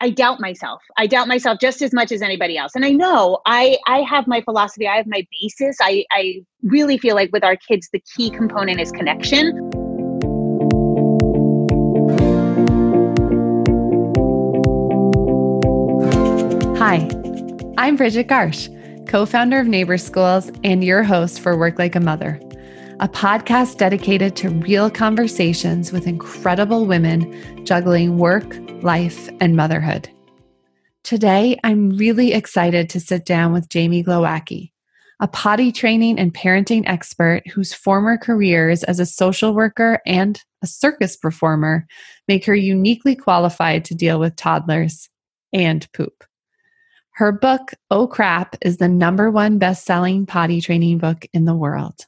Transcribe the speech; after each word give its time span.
I 0.00 0.10
doubt 0.10 0.40
myself. 0.40 0.82
I 0.98 1.06
doubt 1.06 1.26
myself 1.26 1.58
just 1.58 1.80
as 1.80 1.92
much 1.92 2.12
as 2.12 2.20
anybody 2.20 2.58
else. 2.58 2.72
And 2.74 2.84
I 2.84 2.90
know 2.90 3.40
I 3.46 3.78
I 3.86 4.00
have 4.00 4.26
my 4.26 4.42
philosophy, 4.42 4.86
I 4.86 4.96
have 4.96 5.06
my 5.06 5.26
basis. 5.40 5.78
I 5.80 6.04
I 6.10 6.42
really 6.62 6.98
feel 6.98 7.14
like 7.14 7.30
with 7.32 7.44
our 7.44 7.56
kids 7.56 7.88
the 7.92 8.02
key 8.14 8.28
component 8.30 8.78
is 8.80 8.92
connection. 8.92 9.58
Hi. 16.76 17.08
I'm 17.78 17.96
Bridget 17.96 18.28
Garsh, 18.28 18.68
co-founder 19.08 19.58
of 19.58 19.66
Neighbor 19.66 19.96
Schools 19.96 20.50
and 20.62 20.84
your 20.84 21.04
host 21.04 21.40
for 21.40 21.56
Work 21.56 21.78
Like 21.78 21.94
a 21.94 22.00
Mother. 22.00 22.40
A 22.98 23.08
podcast 23.08 23.76
dedicated 23.76 24.36
to 24.36 24.48
real 24.48 24.88
conversations 24.88 25.92
with 25.92 26.06
incredible 26.06 26.86
women 26.86 27.66
juggling 27.66 28.16
work, 28.16 28.56
life, 28.82 29.28
and 29.38 29.54
motherhood. 29.54 30.08
Today, 31.04 31.58
I'm 31.62 31.90
really 31.90 32.32
excited 32.32 32.88
to 32.88 33.00
sit 33.00 33.26
down 33.26 33.52
with 33.52 33.68
Jamie 33.68 34.02
Glowacki, 34.02 34.72
a 35.20 35.28
potty 35.28 35.72
training 35.72 36.18
and 36.18 36.32
parenting 36.32 36.84
expert 36.86 37.46
whose 37.48 37.74
former 37.74 38.16
careers 38.16 38.82
as 38.84 38.98
a 38.98 39.04
social 39.04 39.52
worker 39.52 40.00
and 40.06 40.40
a 40.62 40.66
circus 40.66 41.18
performer 41.18 41.86
make 42.28 42.46
her 42.46 42.54
uniquely 42.54 43.14
qualified 43.14 43.84
to 43.84 43.94
deal 43.94 44.18
with 44.18 44.36
toddlers 44.36 45.10
and 45.52 45.86
poop. 45.92 46.24
Her 47.10 47.30
book, 47.30 47.72
Oh 47.90 48.06
Crap, 48.06 48.56
is 48.62 48.78
the 48.78 48.88
number 48.88 49.30
one 49.30 49.58
best 49.58 49.84
selling 49.84 50.24
potty 50.24 50.62
training 50.62 50.96
book 50.96 51.26
in 51.34 51.44
the 51.44 51.54
world. 51.54 52.06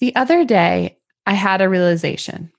The 0.00 0.14
other 0.16 0.44
day, 0.44 0.98
I 1.26 1.34
had 1.34 1.60
a 1.60 1.68
realization. 1.68 2.52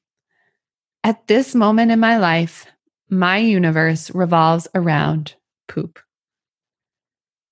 At 1.03 1.27
this 1.27 1.53
moment 1.53 1.91
in 1.91 1.99
my 1.99 2.17
life, 2.17 2.65
my 3.09 3.37
universe 3.37 4.09
revolves 4.15 4.67
around 4.73 5.35
poop. 5.67 5.99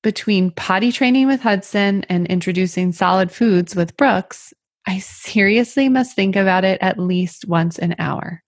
Between 0.02 0.52
potty 0.52 0.92
training 0.92 1.28
with 1.28 1.42
Hudson 1.42 2.04
and 2.10 2.28
introducing 2.28 2.92
solid 2.92 3.32
foods 3.32 3.76
with 3.76 3.96
Brooks, 3.96 4.54
I 4.86 5.00
seriously 5.00 5.88
must 5.88 6.16
think 6.16 6.36
about 6.36 6.66
it 6.66 6.80
at 6.82 7.00
least 7.00 7.48
once 7.48 7.80
an 7.80 7.96
hour. 8.00 8.44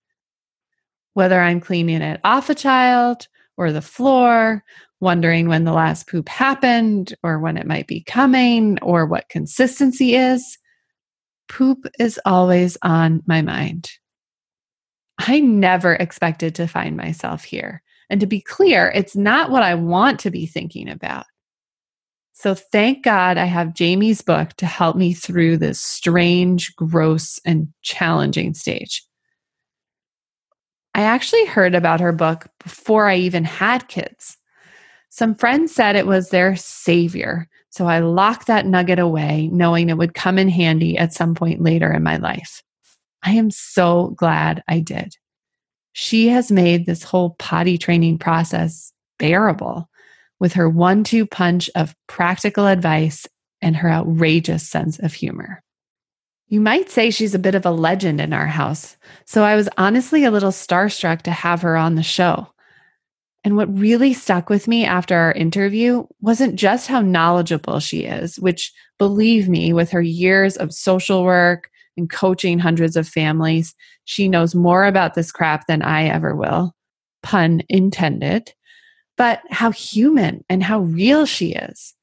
Whether 1.14 1.40
I'm 1.40 1.62
cleaning 1.62 2.02
it 2.02 2.20
off 2.24 2.50
a 2.50 2.56
child 2.56 3.28
or 3.56 3.72
the 3.72 3.82
floor, 3.82 4.64
wondering 5.00 5.48
when 5.48 5.64
the 5.64 5.72
last 5.72 6.10
poop 6.10 6.28
happened 6.28 7.14
or 7.24 7.40
when 7.40 7.58
it 7.58 7.68
might 7.68 7.88
be 7.88 8.02
coming 8.02 8.80
or 8.82 9.06
what 9.06 9.30
consistency 9.30 10.16
is, 10.16 10.58
poop 11.48 11.86
is 12.00 12.20
always 12.26 12.78
on 12.82 13.24
my 13.26 13.42
mind. 13.42 13.92
I 15.18 15.40
never 15.40 15.94
expected 15.94 16.56
to 16.56 16.68
find 16.68 16.98
myself 16.98 17.44
here. 17.44 17.82
And 18.10 18.20
to 18.22 18.28
be 18.28 18.42
clear, 18.42 18.92
it's 18.94 19.16
not 19.16 19.50
what 19.50 19.64
I 19.64 19.76
want 19.76 20.20
to 20.22 20.32
be 20.32 20.46
thinking 20.46 20.90
about. 20.90 21.26
So 22.34 22.54
thank 22.54 23.04
God 23.04 23.38
I 23.38 23.46
have 23.46 23.74
Jamie's 23.74 24.22
book 24.22 24.54
to 24.58 24.66
help 24.66 24.98
me 24.98 25.14
through 25.14 25.58
this 25.58 25.80
strange, 25.80 26.76
gross, 26.76 27.40
and 27.46 27.70
challenging 27.82 28.54
stage. 28.54 29.04
I 30.94 31.02
actually 31.02 31.46
heard 31.46 31.76
about 31.76 32.02
her 32.02 32.12
book 32.12 32.48
before 32.62 33.08
I 33.08 33.16
even 33.16 33.46
had 33.46 33.88
kids. 33.88 34.38
Some 35.10 35.36
friends 35.36 35.74
said 35.74 35.96
it 35.96 36.08
was 36.08 36.30
their 36.30 36.58
savior, 36.58 37.48
so 37.76 37.88
I 37.88 38.00
locked 38.00 38.48
that 38.48 38.66
nugget 38.66 39.00
away, 39.00 39.50
knowing 39.52 39.90
it 39.90 39.98
would 39.98 40.14
come 40.14 40.40
in 40.40 40.48
handy 40.48 40.98
at 40.98 41.12
some 41.12 41.36
point 41.36 41.62
later 41.62 41.92
in 41.92 42.04
my 42.04 42.16
life. 42.16 42.64
I 43.22 43.32
am 43.32 43.52
so 43.52 44.14
glad 44.16 44.64
I 44.70 44.80
did. 44.80 45.18
She 45.92 46.30
has 46.30 46.54
made 46.54 46.86
this 46.86 47.04
whole 47.04 47.32
potty 47.32 47.78
training 47.78 48.20
process 48.20 48.94
bearable 49.20 49.90
with 50.40 50.54
her 50.54 50.70
one 50.70 51.04
two 51.04 51.26
punch 51.26 51.70
of 51.76 51.94
practical 52.08 52.66
advice 52.66 53.28
and 53.62 53.76
her 53.76 53.90
outrageous 53.90 54.66
sense 54.66 54.98
of 55.00 55.14
humor. 55.14 55.62
You 56.48 56.62
might 56.62 56.90
say 56.90 57.12
she's 57.12 57.36
a 57.36 57.40
bit 57.40 57.56
of 57.56 57.66
a 57.66 57.72
legend 57.72 58.22
in 58.22 58.32
our 58.32 58.48
house, 58.48 58.96
so 59.26 59.44
I 59.44 59.58
was 59.58 59.68
honestly 59.78 60.24
a 60.24 60.32
little 60.32 60.52
starstruck 60.52 61.24
to 61.24 61.32
have 61.32 61.62
her 61.64 61.76
on 61.76 61.96
the 61.96 62.04
show. 62.04 62.48
And 63.46 63.56
what 63.56 63.78
really 63.78 64.14
stuck 64.14 64.50
with 64.50 64.68
me 64.68 64.86
after 64.86 65.16
our 65.16 65.32
interview 65.32 66.04
wasn't 66.20 66.56
just 66.56 66.88
how 66.88 67.02
knowledgeable 67.02 67.80
she 67.80 68.04
is, 68.06 68.40
which, 68.40 68.74
believe 68.98 69.48
me, 69.48 69.72
with 69.72 69.92
her 69.92 70.02
years 70.02 70.58
of 70.58 70.74
social 70.74 71.24
work, 71.24 71.70
and 71.96 72.10
coaching 72.10 72.60
hundreds 72.60 72.96
of 72.96 73.08
families. 73.08 73.74
She 74.06 74.28
knows 74.28 74.56
more 74.56 74.86
about 74.86 75.14
this 75.14 75.32
crap 75.32 75.68
than 75.68 75.82
I 75.82 76.06
ever 76.10 76.36
will, 76.36 76.76
pun 77.24 77.62
intended, 77.70 78.54
but 79.16 79.42
how 79.50 79.72
human 79.72 80.44
and 80.50 80.64
how 80.64 80.80
real 80.80 81.26
she 81.26 81.54
is. 81.54 81.94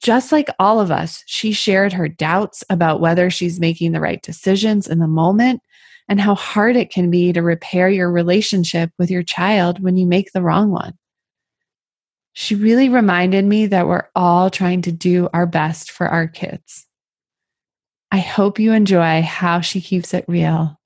Just 0.00 0.30
like 0.30 0.48
all 0.60 0.80
of 0.80 0.92
us, 0.92 1.24
she 1.26 1.50
shared 1.52 1.92
her 1.92 2.08
doubts 2.08 2.62
about 2.70 3.00
whether 3.00 3.30
she's 3.30 3.58
making 3.58 3.92
the 3.92 4.00
right 4.00 4.22
decisions 4.22 4.86
in 4.86 5.00
the 5.00 5.08
moment 5.08 5.60
and 6.08 6.20
how 6.20 6.34
hard 6.34 6.76
it 6.76 6.90
can 6.90 7.10
be 7.10 7.32
to 7.32 7.42
repair 7.42 7.88
your 7.88 8.10
relationship 8.10 8.90
with 8.98 9.10
your 9.10 9.22
child 9.22 9.82
when 9.82 9.96
you 9.96 10.06
make 10.06 10.32
the 10.32 10.42
wrong 10.42 10.70
one. 10.70 10.94
She 12.32 12.54
really 12.54 12.88
reminded 12.88 13.44
me 13.44 13.66
that 13.66 13.88
we're 13.88 14.08
all 14.14 14.48
trying 14.48 14.82
to 14.82 14.92
do 14.92 15.28
our 15.32 15.46
best 15.46 15.90
for 15.90 16.08
our 16.08 16.28
kids. 16.28 16.86
I 18.10 18.18
hope 18.18 18.58
you 18.58 18.72
enjoy 18.72 19.22
how 19.22 19.60
she 19.60 19.80
keeps 19.80 20.14
it 20.14 20.24
real 20.28 20.78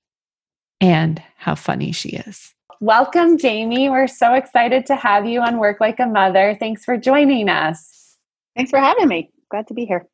and 0.81 1.23
how 1.37 1.55
funny 1.55 1.93
she 1.93 2.11
is. 2.11 2.53
Welcome, 2.81 3.39
Jamie. 3.39 3.89
We're 3.89 4.09
so 4.09 4.35
excited 4.35 4.87
to 4.87 4.97
have 4.97 5.25
you 5.25 5.41
on 5.41 5.59
Work 5.59 5.81
Like 5.81 6.01
a 6.01 6.07
Mother. 6.07 6.57
Thanks 6.59 6.85
for 6.85 6.97
joining 6.97 7.49
us. 7.49 8.17
Thanks 8.57 8.71
for 8.71 8.81
having 8.81 9.07
me. 9.07 9.31
Glad 9.51 9.69
to 9.69 9.75
be 9.75 9.85
here. 9.85 10.07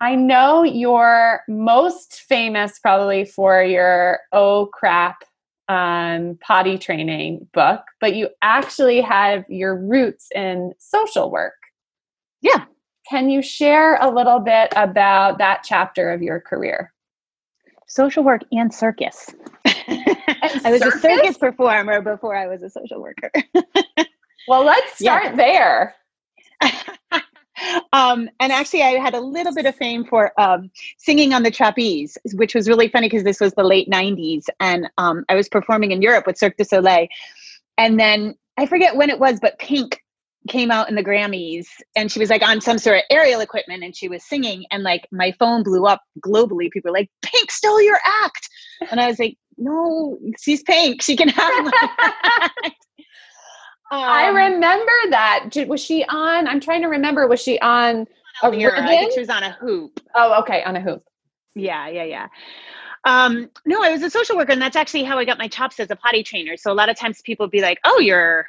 I 0.00 0.14
know 0.14 0.62
you're 0.62 1.40
most 1.48 2.20
famous 2.28 2.78
probably 2.78 3.24
for 3.24 3.62
your 3.62 4.20
Oh 4.32 4.68
Crap 4.72 5.24
um, 5.68 6.38
potty 6.40 6.78
training 6.78 7.48
book, 7.52 7.80
but 8.00 8.14
you 8.14 8.28
actually 8.42 9.00
have 9.00 9.44
your 9.48 9.76
roots 9.76 10.28
in 10.34 10.72
social 10.78 11.30
work. 11.30 11.54
Yeah, 12.42 12.66
can 13.08 13.30
you 13.30 13.40
share 13.40 13.96
a 13.96 14.10
little 14.10 14.40
bit 14.40 14.72
about 14.76 15.38
that 15.38 15.62
chapter 15.64 16.12
of 16.12 16.22
your 16.22 16.40
career? 16.40 16.92
Social 17.86 18.24
work 18.24 18.42
and 18.50 18.74
circus. 18.74 19.30
I 19.64 20.60
was 20.64 20.82
circus? 20.82 20.96
a 20.96 21.00
circus 21.00 21.38
performer 21.38 22.02
before 22.02 22.34
I 22.36 22.46
was 22.46 22.62
a 22.62 22.70
social 22.70 23.00
worker. 23.00 23.30
well, 24.48 24.64
let's 24.64 24.98
start 24.98 25.24
yeah. 25.24 25.36
there. 25.36 25.94
um, 27.92 28.28
and 28.40 28.52
actually, 28.52 28.82
I 28.82 28.98
had 28.98 29.14
a 29.14 29.20
little 29.20 29.54
bit 29.54 29.66
of 29.66 29.74
fame 29.74 30.04
for 30.04 30.32
um, 30.40 30.70
singing 30.98 31.32
on 31.32 31.42
the 31.42 31.50
trapeze, 31.50 32.18
which 32.34 32.54
was 32.54 32.68
really 32.68 32.88
funny 32.88 33.08
because 33.08 33.24
this 33.24 33.40
was 33.40 33.52
the 33.54 33.64
late 33.64 33.88
90s. 33.88 34.44
And 34.60 34.88
um, 34.98 35.24
I 35.28 35.34
was 35.34 35.48
performing 35.48 35.92
in 35.92 36.02
Europe 36.02 36.26
with 36.26 36.38
Cirque 36.38 36.56
du 36.56 36.64
Soleil. 36.64 37.08
And 37.78 37.98
then 37.98 38.34
I 38.56 38.66
forget 38.66 38.96
when 38.96 39.10
it 39.10 39.18
was, 39.18 39.38
but 39.40 39.58
Pink 39.58 40.02
came 40.48 40.70
out 40.70 40.88
in 40.88 40.94
the 40.94 41.04
Grammys 41.04 41.66
and 41.96 42.10
she 42.10 42.20
was 42.20 42.30
like 42.30 42.42
on 42.42 42.60
some 42.60 42.78
sort 42.78 42.98
of 42.98 43.02
aerial 43.10 43.40
equipment 43.40 43.82
and 43.82 43.96
she 43.96 44.08
was 44.08 44.24
singing 44.24 44.64
and 44.70 44.82
like 44.82 45.06
my 45.10 45.32
phone 45.38 45.62
blew 45.62 45.86
up 45.86 46.02
globally. 46.24 46.70
People 46.70 46.90
were 46.90 46.98
like, 46.98 47.10
Pink 47.22 47.50
stole 47.50 47.82
your 47.82 47.98
act. 48.22 48.48
And 48.90 49.00
I 49.00 49.08
was 49.08 49.18
like, 49.18 49.36
no, 49.58 50.18
she's 50.38 50.62
Pink. 50.62 51.02
She 51.02 51.16
can 51.16 51.28
have 51.28 51.64
my 51.64 52.70
Um, 53.90 54.00
I 54.00 54.28
remember 54.28 54.92
that. 55.10 55.50
Was 55.68 55.80
she 55.80 56.04
on? 56.04 56.48
I'm 56.48 56.60
trying 56.60 56.82
to 56.82 56.88
remember. 56.88 57.26
Was 57.26 57.40
she 57.40 57.58
on 57.60 58.06
a 58.42 58.50
ribbon? 58.50 58.84
I 58.84 58.88
think 58.88 59.12
she 59.12 59.20
was 59.20 59.28
on 59.28 59.42
a 59.42 59.52
hoop. 59.52 60.00
Oh, 60.14 60.40
okay, 60.40 60.62
on 60.64 60.76
a 60.76 60.80
hoop. 60.80 61.04
Yeah, 61.54 61.88
yeah, 61.88 62.04
yeah. 62.04 62.28
Um, 63.04 63.48
no, 63.64 63.82
I 63.82 63.92
was 63.92 64.02
a 64.02 64.10
social 64.10 64.36
worker, 64.36 64.52
and 64.52 64.60
that's 64.60 64.76
actually 64.76 65.04
how 65.04 65.18
I 65.18 65.24
got 65.24 65.38
my 65.38 65.46
chops 65.46 65.78
as 65.78 65.90
a 65.90 65.96
potty 65.96 66.24
trainer. 66.24 66.56
So 66.56 66.72
a 66.72 66.74
lot 66.74 66.88
of 66.88 66.96
times 66.96 67.22
people 67.22 67.46
be 67.46 67.60
like, 67.60 67.78
"Oh, 67.84 68.00
you're 68.00 68.48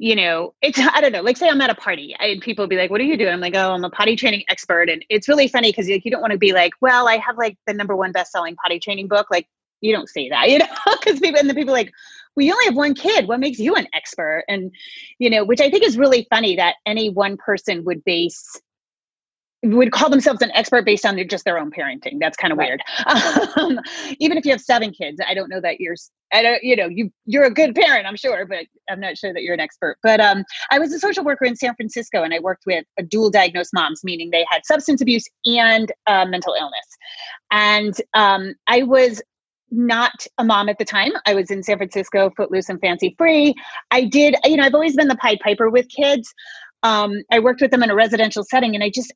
you 0.00 0.16
know, 0.16 0.54
it's 0.62 0.78
I 0.94 1.00
don't 1.02 1.12
know. 1.12 1.20
Like, 1.20 1.36
say 1.36 1.48
I'm 1.48 1.60
at 1.60 1.70
a 1.70 1.74
party, 1.74 2.16
and 2.18 2.40
people 2.40 2.66
be 2.66 2.76
like, 2.76 2.90
"What 2.90 3.00
are 3.00 3.04
you 3.04 3.16
doing?" 3.16 3.32
I'm 3.32 3.40
like, 3.40 3.54
"Oh, 3.54 3.72
I'm 3.72 3.84
a 3.84 3.90
potty 3.90 4.16
training 4.16 4.44
expert," 4.48 4.88
and 4.88 5.04
it's 5.10 5.28
really 5.28 5.46
funny 5.46 5.70
because 5.70 5.88
like, 5.88 6.04
you 6.04 6.10
don't 6.10 6.22
want 6.22 6.32
to 6.32 6.38
be 6.38 6.52
like, 6.52 6.72
"Well, 6.80 7.06
I 7.06 7.18
have 7.18 7.36
like 7.36 7.58
the 7.66 7.74
number 7.74 7.94
one 7.94 8.10
best 8.10 8.32
selling 8.32 8.56
potty 8.56 8.80
training 8.80 9.08
book." 9.08 9.26
Like, 9.30 9.46
you 9.82 9.94
don't 9.94 10.08
say 10.08 10.30
that, 10.30 10.48
you 10.50 10.58
know, 10.58 10.66
because 10.98 11.20
people 11.20 11.38
and 11.38 11.48
the 11.48 11.54
people 11.54 11.74
like, 11.74 11.92
"We 12.40 12.50
only 12.50 12.64
have 12.64 12.76
one 12.76 12.94
kid. 12.94 13.28
What 13.28 13.40
makes 13.40 13.58
you 13.58 13.74
an 13.74 13.86
expert?" 13.94 14.44
And 14.48 14.72
you 15.18 15.28
know, 15.30 15.44
which 15.44 15.60
I 15.60 15.70
think 15.70 15.84
is 15.84 15.98
really 15.98 16.26
funny 16.30 16.56
that 16.56 16.76
any 16.86 17.10
one 17.10 17.36
person 17.36 17.84
would 17.84 18.02
base 18.04 18.60
would 19.62 19.92
call 19.92 20.08
themselves 20.08 20.40
an 20.40 20.50
expert 20.52 20.84
based 20.84 21.04
on 21.04 21.16
their, 21.16 21.24
just 21.24 21.44
their 21.44 21.58
own 21.58 21.70
parenting. 21.70 22.18
That's 22.18 22.36
kind 22.36 22.52
of 22.52 22.58
right. 22.58 22.70
weird. 22.70 22.82
Um, 23.56 23.80
even 24.18 24.38
if 24.38 24.46
you 24.46 24.52
have 24.52 24.60
seven 24.60 24.92
kids, 24.92 25.20
I 25.26 25.34
don't 25.34 25.50
know 25.50 25.60
that 25.60 25.80
you're, 25.80 25.96
I 26.32 26.42
don't, 26.42 26.62
you 26.62 26.76
know, 26.76 26.86
you 26.86 27.10
you're 27.26 27.44
a 27.44 27.50
good 27.52 27.74
parent, 27.74 28.06
I'm 28.06 28.16
sure, 28.16 28.46
but 28.46 28.66
I'm 28.88 29.00
not 29.00 29.18
sure 29.18 29.34
that 29.34 29.42
you're 29.42 29.54
an 29.54 29.60
expert. 29.60 29.98
But 30.02 30.20
um, 30.20 30.44
I 30.70 30.78
was 30.78 30.92
a 30.92 30.98
social 30.98 31.24
worker 31.24 31.44
in 31.44 31.56
San 31.56 31.74
Francisco, 31.74 32.22
and 32.22 32.32
I 32.32 32.38
worked 32.38 32.62
with 32.66 32.84
a 32.98 33.02
dual 33.02 33.28
diagnosed 33.28 33.72
moms, 33.74 34.02
meaning 34.04 34.30
they 34.30 34.46
had 34.48 34.64
substance 34.64 35.00
abuse 35.02 35.24
and 35.44 35.92
uh, 36.06 36.24
mental 36.24 36.54
illness. 36.58 36.86
And 37.50 37.94
um, 38.14 38.54
I 38.68 38.84
was 38.84 39.20
not 39.70 40.26
a 40.38 40.44
mom 40.44 40.68
at 40.68 40.78
the 40.78 40.84
time. 40.84 41.12
I 41.26 41.34
was 41.34 41.50
in 41.50 41.62
San 41.62 41.76
Francisco, 41.76 42.30
footloose 42.36 42.68
and 42.68 42.80
fancy 42.80 43.14
free. 43.16 43.54
I 43.90 44.04
did, 44.04 44.36
you 44.44 44.56
know, 44.56 44.64
I've 44.64 44.74
always 44.74 44.96
been 44.96 45.08
the 45.08 45.16
Pied 45.16 45.40
Piper 45.40 45.70
with 45.70 45.88
kids. 45.88 46.32
Um, 46.82 47.22
I 47.30 47.38
worked 47.38 47.60
with 47.60 47.70
them 47.70 47.82
in 47.82 47.90
a 47.90 47.94
residential 47.94 48.44
setting, 48.44 48.74
and 48.74 48.82
I 48.82 48.90
just, 48.90 49.12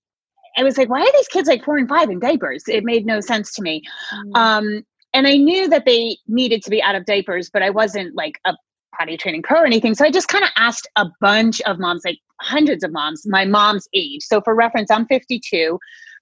I 0.56 0.62
was 0.62 0.76
like, 0.76 0.88
why 0.88 1.00
are 1.00 1.12
these 1.12 1.28
kids 1.28 1.48
like 1.48 1.64
four 1.64 1.76
and 1.76 1.88
five 1.88 2.10
in 2.10 2.20
diapers? 2.20 2.64
It 2.68 2.84
made 2.84 3.06
no 3.06 3.20
sense 3.20 3.52
to 3.54 3.62
me. 3.62 3.82
Mm. 4.12 4.36
Um, 4.36 4.82
and 5.12 5.26
I 5.26 5.36
knew 5.36 5.68
that 5.68 5.86
they 5.86 6.18
needed 6.26 6.62
to 6.64 6.70
be 6.70 6.82
out 6.82 6.94
of 6.94 7.06
diapers, 7.06 7.48
but 7.50 7.62
I 7.62 7.70
wasn't 7.70 8.14
like 8.16 8.38
a 8.44 8.54
potty 8.98 9.16
training 9.16 9.42
pro 9.42 9.60
or 9.60 9.66
anything. 9.66 9.94
So 9.94 10.04
I 10.04 10.10
just 10.10 10.28
kind 10.28 10.44
of 10.44 10.50
asked 10.56 10.88
a 10.96 11.06
bunch 11.20 11.60
of 11.62 11.78
moms, 11.78 12.02
like 12.04 12.18
hundreds 12.40 12.84
of 12.84 12.92
moms, 12.92 13.22
my 13.26 13.44
mom's 13.44 13.88
age. 13.94 14.22
So 14.22 14.40
for 14.40 14.54
reference, 14.54 14.90
I'm 14.90 15.06
52. 15.06 15.78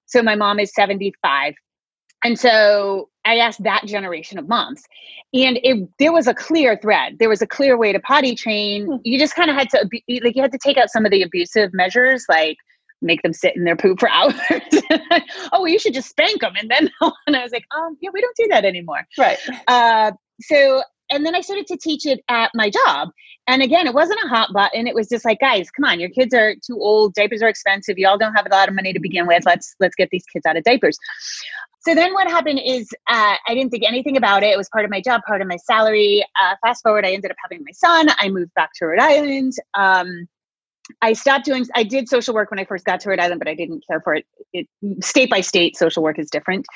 So 0.07 0.23
my 0.23 0.35
mom 0.35 0.59
is 0.59 0.73
75. 0.75 1.55
And 2.25 2.39
so 2.39 3.09
I 3.25 3.37
asked 3.37 3.63
that 3.63 3.85
generation 3.87 4.39
of 4.39 4.49
moms, 4.49 4.83
and 5.35 5.59
it 5.63 5.89
there 5.99 6.13
was 6.13 6.27
a 6.27 6.35
clear 6.35 6.77
thread. 6.77 7.19
There 7.19 7.29
was 7.29 7.43
a 7.43 7.47
clear 7.47 7.77
way 7.77 7.93
to 7.93 8.01
potty 8.01 8.35
train. 8.35 8.87
Hmm. 8.87 8.97
You 9.05 9.19
just 9.19 9.35
kind 9.35 9.51
of 9.51 9.57
had 9.57 9.69
to 9.71 9.89
like 10.23 10.37
you 10.37 10.43
had 10.43 10.53
to 10.53 10.59
take 10.59 10.77
out 10.77 10.91
some 10.91 11.05
of 11.05 11.11
the 11.11 11.23
abusive 11.23 11.71
measures, 11.73 12.25
like 12.29 12.57
make 13.01 13.23
them 13.23 13.33
sit 13.33 13.57
in 13.57 13.65
their 13.65 13.77
poop 13.77 14.01
for 14.01 14.09
hours. 14.11 14.35
oh, 14.51 15.21
well, 15.53 15.69
you 15.69 15.79
should 15.79 15.95
just 15.95 16.09
spank 16.09 16.41
them, 16.41 16.55
and 16.59 16.71
then 16.71 16.91
and 17.27 17.37
I 17.37 17.43
was 17.43 17.53
like, 17.53 17.65
um, 17.77 17.97
yeah, 18.01 18.11
we 18.13 18.21
don't 18.21 18.37
do 18.37 18.49
that 18.49 18.65
anymore. 18.65 19.07
Right. 19.19 19.39
Uh, 19.67 20.13
so 20.41 20.83
and 21.11 21.27
then 21.27 21.35
I 21.35 21.43
started 21.43 21.67
to 21.67 21.77
teach 21.77 22.07
it 22.07 22.21
at 22.29 22.51
my 22.55 22.71
job. 22.71 23.11
And 23.47 23.61
again, 23.63 23.87
it 23.87 23.93
wasn't 23.93 24.21
a 24.25 24.29
hot 24.29 24.49
button. 24.55 24.87
It 24.87 24.95
was 24.95 25.09
just 25.09 25.25
like, 25.25 25.41
guys, 25.41 25.71
come 25.71 25.85
on, 25.85 26.01
your 26.01 26.09
kids 26.09 26.33
are 26.33 26.55
too 26.55 26.81
old. 26.81 27.15
Diapers 27.15 27.43
are 27.43 27.49
expensive. 27.49 27.99
You 27.99 28.09
all 28.09 28.17
don't 28.17 28.35
have 28.35 28.47
a 28.47 28.49
lot 28.49 28.69
of 28.69 28.75
money 28.75 28.93
to 28.93 29.01
begin 29.01 29.27
with. 29.27 29.45
Let's 29.45 29.75
let's 29.79 29.95
get 29.95 30.09
these 30.11 30.25
kids 30.33 30.47
out 30.47 30.57
of 30.57 30.65
diapers. 30.65 30.97
So 31.85 31.95
then 31.95 32.15
what 32.15 32.29
happened 32.29 32.61
is 32.65 32.89
uh, 33.09 33.35
I 33.47 33.55
didn't 33.55 33.71
think 33.71 33.85
anything 33.87 34.17
about 34.17 34.43
it. 34.43 34.51
It 34.51 34.57
was 34.57 34.69
part 34.69 34.85
of 34.85 34.91
my 34.91 35.01
job, 35.01 35.23
part 35.27 35.43
of 35.43 35.49
my 35.49 35.57
salary. 35.57 36.25
Uh, 36.41 36.55
fast 36.65 36.83
forward, 36.83 37.05
I 37.05 37.13
ended 37.13 37.31
up 37.31 37.37
having 37.43 37.65
my 37.65 37.73
son. 37.73 38.09
I 38.19 38.29
moved 38.29 38.55
back 38.55 38.71
to 38.77 38.87
Rhode 38.87 39.01
Island. 39.01 39.53
Um, 39.75 40.29
I 41.01 41.13
stopped 41.13 41.45
doing. 41.45 41.67
I 41.75 41.83
did 41.85 42.09
social 42.09 42.35
work 42.35 42.51
when 42.51 42.61
I 42.61 42.65
first 42.65 42.85
got 42.85 43.01
to 43.01 43.09
Rhode 43.09 43.21
Island, 43.21 43.41
but 43.41 43.49
I 43.49 43.55
didn't 43.55 43.85
care 43.89 44.01
for 44.01 44.15
it. 44.15 44.27
it 44.53 44.69
state 45.03 45.31
by 45.31 45.41
state, 45.41 45.77
social 45.77 46.03
work 46.03 46.19
is 46.19 46.31
different. 46.31 46.67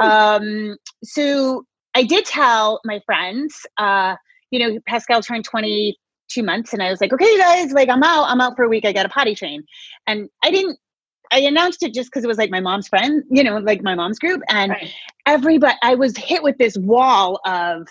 Hmm. 0.00 0.08
Um, 0.08 0.76
so 1.04 1.64
I 1.94 2.02
did 2.04 2.24
tell 2.24 2.80
my 2.84 3.00
friends. 3.06 3.66
Uh, 3.78 4.16
you 4.50 4.58
know, 4.58 4.78
Pascal 4.86 5.22
turned 5.22 5.44
twenty 5.44 5.98
two 6.30 6.42
months, 6.42 6.72
and 6.72 6.82
I 6.82 6.90
was 6.90 7.00
like, 7.00 7.12
"Okay, 7.12 7.38
guys, 7.38 7.72
like 7.72 7.88
I'm 7.88 8.02
out. 8.02 8.24
I'm 8.28 8.40
out 8.40 8.56
for 8.56 8.64
a 8.64 8.68
week. 8.68 8.84
I 8.84 8.92
got 8.92 9.06
a 9.06 9.10
potty 9.10 9.34
train." 9.34 9.64
And 10.06 10.28
I 10.42 10.50
didn't 10.50 10.78
I 11.30 11.40
announced 11.40 11.82
it 11.82 11.94
just 11.94 12.10
because 12.10 12.24
it 12.24 12.28
was 12.28 12.38
like 12.38 12.50
my 12.50 12.60
mom's 12.60 12.88
friend, 12.88 13.22
you 13.30 13.44
know, 13.44 13.58
like 13.58 13.82
my 13.82 13.94
mom's 13.94 14.18
group. 14.18 14.42
And 14.48 14.72
right. 14.72 14.92
everybody, 15.26 15.76
I 15.82 15.94
was 15.94 16.16
hit 16.16 16.42
with 16.42 16.58
this 16.58 16.76
wall 16.76 17.40
of, 17.44 17.86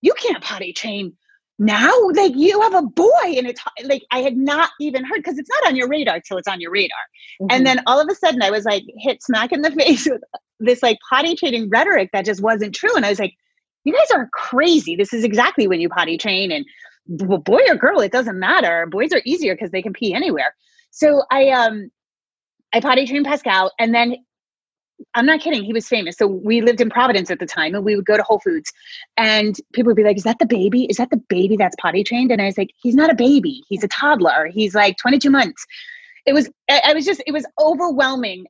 you 0.00 0.14
can't 0.14 0.42
potty 0.42 0.72
train 0.72 1.14
now. 1.58 1.92
Like 2.14 2.34
you 2.36 2.60
have 2.60 2.74
a 2.74 2.82
boy. 2.82 3.08
And 3.24 3.46
it's 3.46 3.60
like, 3.84 4.04
I 4.10 4.20
had 4.20 4.36
not 4.36 4.70
even 4.80 5.04
heard 5.04 5.18
because 5.18 5.38
it's 5.38 5.50
not 5.50 5.68
on 5.68 5.76
your 5.76 5.88
radar 5.88 6.20
till 6.20 6.38
it's 6.38 6.48
on 6.48 6.60
your 6.60 6.70
radar. 6.70 6.96
Mm-hmm. 7.40 7.46
And 7.50 7.66
then 7.66 7.82
all 7.86 8.00
of 8.00 8.08
a 8.08 8.14
sudden 8.14 8.42
I 8.42 8.50
was 8.50 8.64
like 8.64 8.84
hit 8.98 9.22
smack 9.22 9.52
in 9.52 9.62
the 9.62 9.70
face 9.78 10.06
with 10.06 10.22
this 10.60 10.82
like 10.82 10.98
potty 11.08 11.34
training 11.34 11.70
rhetoric 11.70 12.10
that 12.12 12.24
just 12.24 12.42
wasn't 12.42 12.74
true. 12.74 12.94
And 12.94 13.04
I 13.04 13.10
was 13.10 13.18
like, 13.18 13.34
you 13.84 13.92
guys 13.92 14.10
are 14.14 14.28
crazy. 14.32 14.96
This 14.96 15.12
is 15.12 15.24
exactly 15.24 15.66
when 15.66 15.80
you 15.80 15.88
potty 15.88 16.16
train. 16.16 16.52
And 16.52 16.64
boy 17.06 17.60
or 17.68 17.74
girl, 17.74 18.00
it 18.00 18.12
doesn't 18.12 18.38
matter. 18.38 18.86
Boys 18.90 19.12
are 19.12 19.20
easier 19.24 19.54
because 19.54 19.70
they 19.70 19.82
can 19.82 19.92
pee 19.92 20.14
anywhere. 20.14 20.54
So 20.90 21.22
I 21.30 21.50
um 21.50 21.90
I 22.74 22.80
potty 22.80 23.06
trained 23.06 23.24
Pascal, 23.24 23.70
and 23.78 23.94
then 23.94 24.16
I'm 25.14 25.26
not 25.26 25.40
kidding. 25.40 25.62
He 25.62 25.72
was 25.72 25.86
famous. 25.86 26.16
So 26.16 26.26
we 26.26 26.60
lived 26.60 26.80
in 26.80 26.90
Providence 26.90 27.30
at 27.30 27.38
the 27.38 27.46
time, 27.46 27.74
and 27.74 27.84
we 27.84 27.94
would 27.94 28.04
go 28.04 28.16
to 28.16 28.22
Whole 28.22 28.40
Foods, 28.40 28.72
and 29.16 29.56
people 29.72 29.90
would 29.90 29.96
be 29.96 30.02
like, 30.02 30.16
"Is 30.16 30.24
that 30.24 30.40
the 30.40 30.46
baby? 30.46 30.84
Is 30.86 30.96
that 30.96 31.10
the 31.10 31.22
baby 31.28 31.56
that's 31.56 31.76
potty 31.80 32.02
trained?" 32.02 32.32
And 32.32 32.42
I 32.42 32.46
was 32.46 32.58
like, 32.58 32.70
"He's 32.82 32.96
not 32.96 33.10
a 33.10 33.14
baby. 33.14 33.62
He's 33.68 33.84
a 33.84 33.88
toddler. 33.88 34.48
He's 34.52 34.74
like 34.74 34.96
22 34.98 35.30
months." 35.30 35.64
It 36.26 36.32
was. 36.32 36.50
I, 36.68 36.92
was 36.94 37.04
just. 37.04 37.22
It 37.26 37.32
was 37.32 37.46
overwhelming. 37.60 38.46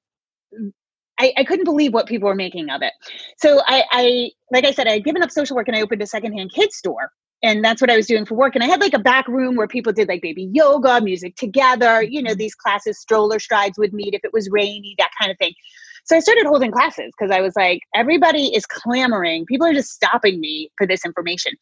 I, 1.21 1.33
I, 1.37 1.45
couldn't 1.45 1.65
believe 1.65 1.93
what 1.93 2.07
people 2.07 2.29
were 2.29 2.35
making 2.35 2.71
of 2.71 2.83
it. 2.83 2.93
So 3.39 3.61
I, 3.67 3.85
I, 3.93 4.31
like 4.51 4.65
I 4.65 4.73
said, 4.73 4.89
I 4.89 4.95
had 4.95 5.05
given 5.05 5.23
up 5.23 5.31
social 5.31 5.55
work 5.55 5.69
and 5.69 5.77
I 5.77 5.83
opened 5.83 6.03
a 6.03 6.09
secondhand 6.09 6.53
kids 6.53 6.75
store 6.75 7.13
and 7.45 7.63
that's 7.63 7.83
what 7.83 7.91
I 7.91 7.97
was 7.97 8.07
doing 8.07 8.25
for 8.25 8.35
work. 8.35 8.55
And 8.55 8.65
I 8.65 8.67
had 8.67 8.81
like 8.81 8.95
a 8.95 8.99
back 8.99 9.29
room 9.29 9.55
where 9.55 9.69
people 9.69 9.93
did 9.93 10.09
like 10.09 10.23
baby 10.23 10.49
yoga, 10.51 11.01
music 11.03 11.37
together, 11.37 12.03
you 12.03 12.23
know, 12.23 12.35
these 12.35 12.55
classes, 12.55 12.99
stroller 12.99 13.39
strides 13.39 13.79
would 13.79 13.93
meet 13.93 14.15
if 14.15 14.25
it 14.25 14.33
was 14.33 14.49
rainy, 14.51 14.95
that 14.99 15.11
kind 15.21 15.31
of 15.31 15.37
thing. 15.37 15.53
So 16.07 16.17
I 16.17 16.21
started 16.21 16.47
holding 16.47 16.71
classes 16.71 17.13
because 17.19 17.31
I 17.31 17.43
was 17.43 17.55
like, 17.55 17.81
everybody 17.95 18.47
is 18.55 18.65
clamoring. 18.65 19.45
People 19.45 19.67
are 19.67 19.75
just 19.75 19.91
stopping 19.91 20.41
me 20.41 20.71
for 20.79 20.87
this 20.87 21.05
information. 21.05 21.53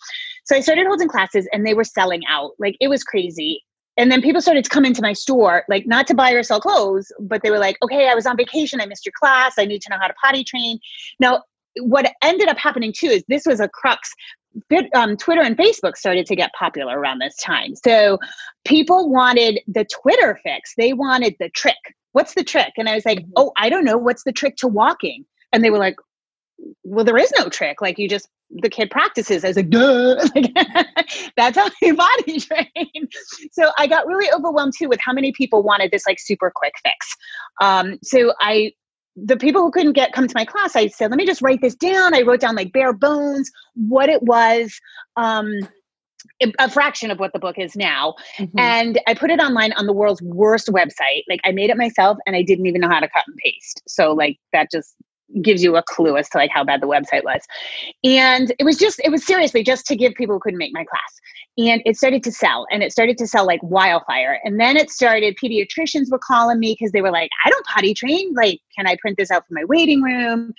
So 0.44 0.54
I 0.54 0.60
started 0.60 0.86
holding 0.86 1.08
classes 1.08 1.48
and 1.52 1.66
they 1.66 1.74
were 1.74 1.84
selling 1.84 2.22
out. 2.28 2.52
Like 2.60 2.76
it 2.80 2.86
was 2.86 3.02
crazy. 3.02 3.64
And 3.96 4.10
then 4.10 4.22
people 4.22 4.40
started 4.40 4.62
to 4.64 4.70
come 4.70 4.84
into 4.84 5.02
my 5.02 5.12
store, 5.12 5.64
like 5.68 5.86
not 5.86 6.06
to 6.06 6.14
buy 6.14 6.30
or 6.30 6.44
sell 6.44 6.60
clothes, 6.60 7.12
but 7.18 7.42
they 7.42 7.50
were 7.50 7.58
like, 7.58 7.76
okay, 7.82 8.08
I 8.08 8.14
was 8.14 8.24
on 8.24 8.36
vacation. 8.36 8.80
I 8.80 8.86
missed 8.86 9.04
your 9.04 9.12
class. 9.20 9.54
I 9.58 9.64
need 9.64 9.82
to 9.82 9.90
know 9.90 9.98
how 10.00 10.06
to 10.06 10.14
potty 10.22 10.44
train. 10.44 10.78
Now, 11.18 11.42
what 11.80 12.12
ended 12.22 12.48
up 12.48 12.58
happening 12.58 12.92
too 12.96 13.08
is 13.08 13.24
this 13.28 13.46
was 13.46 13.60
a 13.60 13.68
crux 13.68 14.12
um, 14.94 15.16
Twitter 15.16 15.42
and 15.42 15.56
Facebook 15.56 15.96
started 15.96 16.26
to 16.26 16.36
get 16.36 16.52
popular 16.58 16.98
around 16.98 17.18
this 17.20 17.36
time. 17.36 17.74
So 17.76 18.18
people 18.64 19.10
wanted 19.10 19.60
the 19.66 19.84
Twitter 19.84 20.38
fix. 20.42 20.74
They 20.76 20.92
wanted 20.92 21.36
the 21.38 21.48
trick. 21.50 21.76
What's 22.12 22.34
the 22.34 22.44
trick? 22.44 22.72
And 22.76 22.88
I 22.88 22.94
was 22.94 23.04
like, 23.04 23.20
mm-hmm. 23.20 23.32
oh, 23.36 23.52
I 23.56 23.68
don't 23.68 23.84
know. 23.84 23.96
What's 23.96 24.24
the 24.24 24.32
trick 24.32 24.56
to 24.56 24.68
walking? 24.68 25.24
And 25.52 25.64
they 25.64 25.70
were 25.70 25.78
like, 25.78 25.96
well, 26.84 27.04
there 27.04 27.18
is 27.18 27.32
no 27.38 27.48
trick. 27.48 27.80
Like 27.80 27.98
you 27.98 28.08
just 28.08 28.28
the 28.50 28.68
kid 28.68 28.90
practices. 28.90 29.44
I 29.44 29.48
was 29.48 29.56
like, 29.56 29.70
duh. 29.70 30.16
that's 31.36 31.56
how 31.56 31.68
you 31.80 31.96
body 31.96 32.38
train. 32.38 33.08
So 33.52 33.70
I 33.78 33.86
got 33.86 34.06
really 34.06 34.30
overwhelmed 34.32 34.74
too 34.78 34.88
with 34.88 35.00
how 35.00 35.12
many 35.12 35.32
people 35.32 35.62
wanted 35.62 35.90
this 35.90 36.06
like 36.06 36.20
super 36.20 36.52
quick 36.54 36.74
fix. 36.84 37.16
Um, 37.60 37.98
so 38.02 38.32
I 38.40 38.72
the 39.16 39.36
people 39.36 39.62
who 39.62 39.70
couldn't 39.70 39.92
get 39.92 40.12
come 40.12 40.26
to 40.26 40.34
my 40.34 40.44
class, 40.44 40.74
I 40.76 40.88
said, 40.88 41.10
let 41.10 41.16
me 41.18 41.26
just 41.26 41.42
write 41.42 41.60
this 41.60 41.74
down. 41.74 42.14
I 42.14 42.22
wrote 42.22 42.40
down 42.40 42.54
like 42.54 42.72
bare 42.72 42.92
bones, 42.92 43.50
what 43.74 44.08
it 44.08 44.22
was, 44.22 44.78
um, 45.16 45.52
a 46.58 46.70
fraction 46.70 47.10
of 47.10 47.18
what 47.18 47.32
the 47.32 47.38
book 47.38 47.58
is 47.58 47.76
now. 47.76 48.14
Mm-hmm. 48.38 48.58
And 48.58 49.00
I 49.06 49.14
put 49.14 49.30
it 49.30 49.40
online 49.40 49.72
on 49.72 49.86
the 49.86 49.92
world's 49.92 50.22
worst 50.22 50.68
website. 50.68 51.24
Like 51.28 51.40
I 51.44 51.52
made 51.52 51.70
it 51.70 51.76
myself 51.76 52.18
and 52.26 52.36
I 52.36 52.42
didn't 52.42 52.66
even 52.66 52.80
know 52.80 52.88
how 52.88 53.00
to 53.00 53.08
cut 53.08 53.24
and 53.26 53.36
paste. 53.44 53.82
So 53.86 54.12
like 54.12 54.38
that 54.52 54.70
just 54.70 54.94
gives 55.40 55.62
you 55.62 55.76
a 55.76 55.82
clue 55.82 56.16
as 56.16 56.28
to 56.30 56.38
like 56.38 56.50
how 56.50 56.64
bad 56.64 56.80
the 56.80 56.86
website 56.86 57.24
was. 57.24 57.42
And 58.04 58.54
it 58.58 58.64
was 58.64 58.76
just, 58.76 59.00
it 59.04 59.10
was 59.10 59.24
seriously 59.24 59.62
just 59.62 59.86
to 59.86 59.96
give 59.96 60.14
people 60.14 60.36
who 60.36 60.40
couldn't 60.40 60.58
make 60.58 60.72
my 60.72 60.84
class. 60.84 61.20
And 61.58 61.82
it 61.84 61.96
started 61.96 62.22
to 62.24 62.32
sell 62.32 62.66
and 62.70 62.82
it 62.82 62.92
started 62.92 63.18
to 63.18 63.26
sell 63.26 63.46
like 63.46 63.62
wildfire. 63.62 64.40
And 64.44 64.58
then 64.58 64.76
it 64.76 64.90
started 64.90 65.36
pediatricians 65.42 66.10
were 66.10 66.18
calling 66.18 66.58
me 66.58 66.76
because 66.78 66.92
they 66.92 67.02
were 67.02 67.10
like 67.10 67.30
i 67.44 67.50
don't 67.50 67.66
potty 67.66 67.94
train. 67.94 68.32
Like 68.34 68.60
can 68.76 68.86
i 68.86 68.96
print 69.00 69.16
this 69.18 69.30
out 69.30 69.46
for 69.46 69.54
my 69.54 69.64
waiting 69.64 70.02
room? 70.02 70.54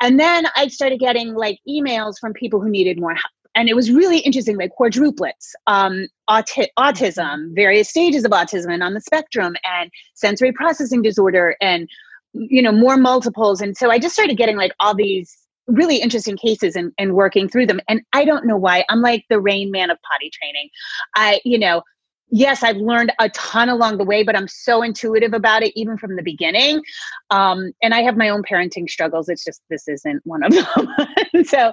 And 0.00 0.18
then 0.18 0.46
i 0.56 0.68
started 0.68 0.98
getting 0.98 1.34
like 1.34 1.58
emails 1.68 2.14
from 2.20 2.32
people 2.32 2.60
who 2.60 2.68
needed 2.68 2.98
more 2.98 3.14
help. 3.14 3.32
And 3.56 3.68
it 3.68 3.76
was 3.76 3.90
really 3.92 4.18
interesting 4.18 4.56
like 4.56 4.72
quadruplets 4.78 5.52
um, 5.68 6.08
auti- 6.28 6.68
autism 6.78 7.54
various 7.54 7.88
stages 7.88 8.24
of 8.24 8.32
autism 8.32 8.72
and 8.72 8.82
on 8.82 8.94
the 8.94 9.00
spectrum 9.00 9.54
and 9.64 9.90
sensory 10.14 10.52
processing 10.52 11.02
disorder 11.02 11.56
and 11.60 11.88
you 12.34 12.60
know 12.60 12.72
more 12.72 12.96
multiples 12.96 13.60
and 13.60 13.76
so 13.76 13.90
i 13.90 13.98
just 13.98 14.14
started 14.14 14.36
getting 14.36 14.56
like 14.56 14.72
all 14.80 14.94
these 14.94 15.44
really 15.66 15.96
interesting 15.96 16.36
cases 16.36 16.76
and, 16.76 16.92
and 16.98 17.14
working 17.14 17.48
through 17.48 17.66
them. 17.66 17.80
And 17.88 18.02
I 18.12 18.24
don't 18.24 18.46
know 18.46 18.56
why. 18.56 18.84
I'm 18.88 19.00
like 19.00 19.24
the 19.30 19.40
rain 19.40 19.70
man 19.70 19.90
of 19.90 19.98
potty 20.02 20.30
training. 20.30 20.68
I, 21.14 21.40
you 21.44 21.58
know, 21.58 21.82
yes, 22.30 22.62
I've 22.62 22.76
learned 22.76 23.12
a 23.18 23.28
ton 23.30 23.68
along 23.68 23.98
the 23.98 24.04
way, 24.04 24.22
but 24.22 24.36
I'm 24.36 24.48
so 24.48 24.82
intuitive 24.82 25.32
about 25.32 25.62
it, 25.62 25.72
even 25.74 25.96
from 25.96 26.16
the 26.16 26.22
beginning. 26.22 26.82
Um, 27.30 27.72
and 27.82 27.94
I 27.94 28.02
have 28.02 28.16
my 28.16 28.28
own 28.28 28.42
parenting 28.42 28.88
struggles. 28.88 29.28
It's 29.28 29.44
just 29.44 29.62
this 29.70 29.88
isn't 29.88 30.20
one 30.24 30.42
of 30.42 30.52
them. 31.32 31.44
so 31.44 31.72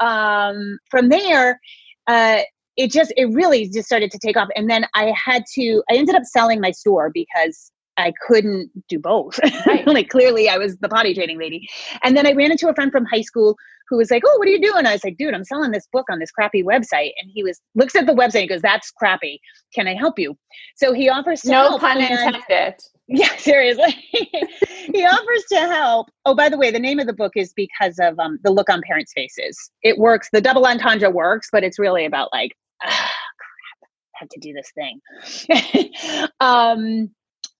um, 0.00 0.78
from 0.90 1.08
there, 1.08 1.60
uh, 2.06 2.40
it 2.76 2.90
just 2.92 3.12
it 3.16 3.26
really 3.32 3.68
just 3.68 3.86
started 3.86 4.10
to 4.10 4.18
take 4.18 4.36
off 4.36 4.48
and 4.54 4.68
then 4.68 4.84
i 4.94 5.10
had 5.16 5.44
to 5.50 5.82
i 5.90 5.94
ended 5.94 6.14
up 6.14 6.24
selling 6.24 6.60
my 6.60 6.70
store 6.70 7.10
because 7.12 7.72
I 7.96 8.12
couldn't 8.26 8.70
do 8.88 8.98
both. 8.98 9.38
Right. 9.66 9.86
like 9.86 10.08
clearly 10.08 10.48
I 10.48 10.58
was 10.58 10.76
the 10.78 10.88
potty 10.88 11.14
training 11.14 11.38
lady. 11.38 11.66
And 12.02 12.16
then 12.16 12.26
I 12.26 12.32
ran 12.32 12.50
into 12.50 12.68
a 12.68 12.74
friend 12.74 12.92
from 12.92 13.04
high 13.04 13.22
school 13.22 13.56
who 13.88 13.96
was 13.96 14.10
like, 14.10 14.22
Oh, 14.26 14.38
what 14.38 14.48
are 14.48 14.50
you 14.50 14.60
doing? 14.60 14.86
I 14.86 14.92
was 14.92 15.04
like, 15.04 15.16
dude, 15.16 15.34
I'm 15.34 15.44
selling 15.44 15.70
this 15.70 15.86
book 15.92 16.06
on 16.10 16.18
this 16.18 16.30
crappy 16.30 16.62
website. 16.62 17.12
And 17.20 17.30
he 17.32 17.42
was 17.42 17.60
looks 17.74 17.94
at 17.96 18.06
the 18.06 18.12
website 18.12 18.40
and 18.40 18.48
goes, 18.48 18.62
That's 18.62 18.90
crappy. 18.90 19.40
Can 19.74 19.86
I 19.86 19.94
help 19.94 20.18
you? 20.18 20.36
So 20.76 20.92
he 20.92 21.08
offers 21.08 21.42
to 21.42 21.50
no 21.50 21.68
help. 21.68 21.80
pun 21.80 21.98
intended. 21.98 22.74
Yeah, 23.08 23.36
seriously. 23.36 23.94
he 24.10 25.04
offers 25.04 25.44
to 25.50 25.60
help. 25.60 26.08
Oh, 26.24 26.34
by 26.34 26.48
the 26.48 26.58
way, 26.58 26.72
the 26.72 26.80
name 26.80 26.98
of 26.98 27.06
the 27.06 27.12
book 27.12 27.34
is 27.36 27.52
because 27.52 28.00
of 28.00 28.18
um, 28.18 28.40
the 28.42 28.50
look 28.50 28.68
on 28.68 28.82
parents' 28.82 29.12
faces. 29.14 29.56
It 29.84 29.96
works. 29.96 30.28
The 30.32 30.40
double 30.40 30.66
entendre 30.66 31.08
works, 31.08 31.48
but 31.52 31.62
it's 31.62 31.78
really 31.78 32.04
about 32.04 32.30
like, 32.32 32.50
ah, 32.82 33.12
crap, 33.38 33.90
I 34.12 34.18
have 34.18 34.28
to 34.28 34.40
do 34.40 34.52
this 34.52 34.72
thing. 34.74 36.30
um, 36.40 37.10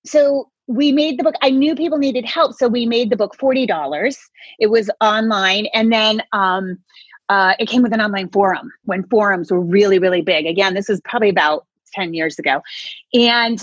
so 0.06 0.50
we 0.66 0.92
made 0.92 1.18
the 1.18 1.24
book 1.24 1.34
i 1.42 1.50
knew 1.50 1.74
people 1.74 1.98
needed 1.98 2.24
help 2.24 2.54
so 2.54 2.68
we 2.68 2.86
made 2.86 3.10
the 3.10 3.16
book 3.16 3.36
$40 3.36 4.16
it 4.58 4.68
was 4.68 4.90
online 5.00 5.66
and 5.74 5.92
then 5.92 6.22
um, 6.32 6.78
uh, 7.28 7.54
it 7.58 7.68
came 7.68 7.82
with 7.82 7.92
an 7.92 8.00
online 8.00 8.28
forum 8.28 8.72
when 8.84 9.02
forums 9.08 9.50
were 9.50 9.60
really, 9.60 9.98
really 9.98 10.22
big. 10.22 10.46
Again, 10.46 10.74
this 10.74 10.88
is 10.88 11.00
probably 11.04 11.28
about 11.28 11.66
10 11.92 12.14
years 12.14 12.38
ago. 12.38 12.62
And 13.14 13.62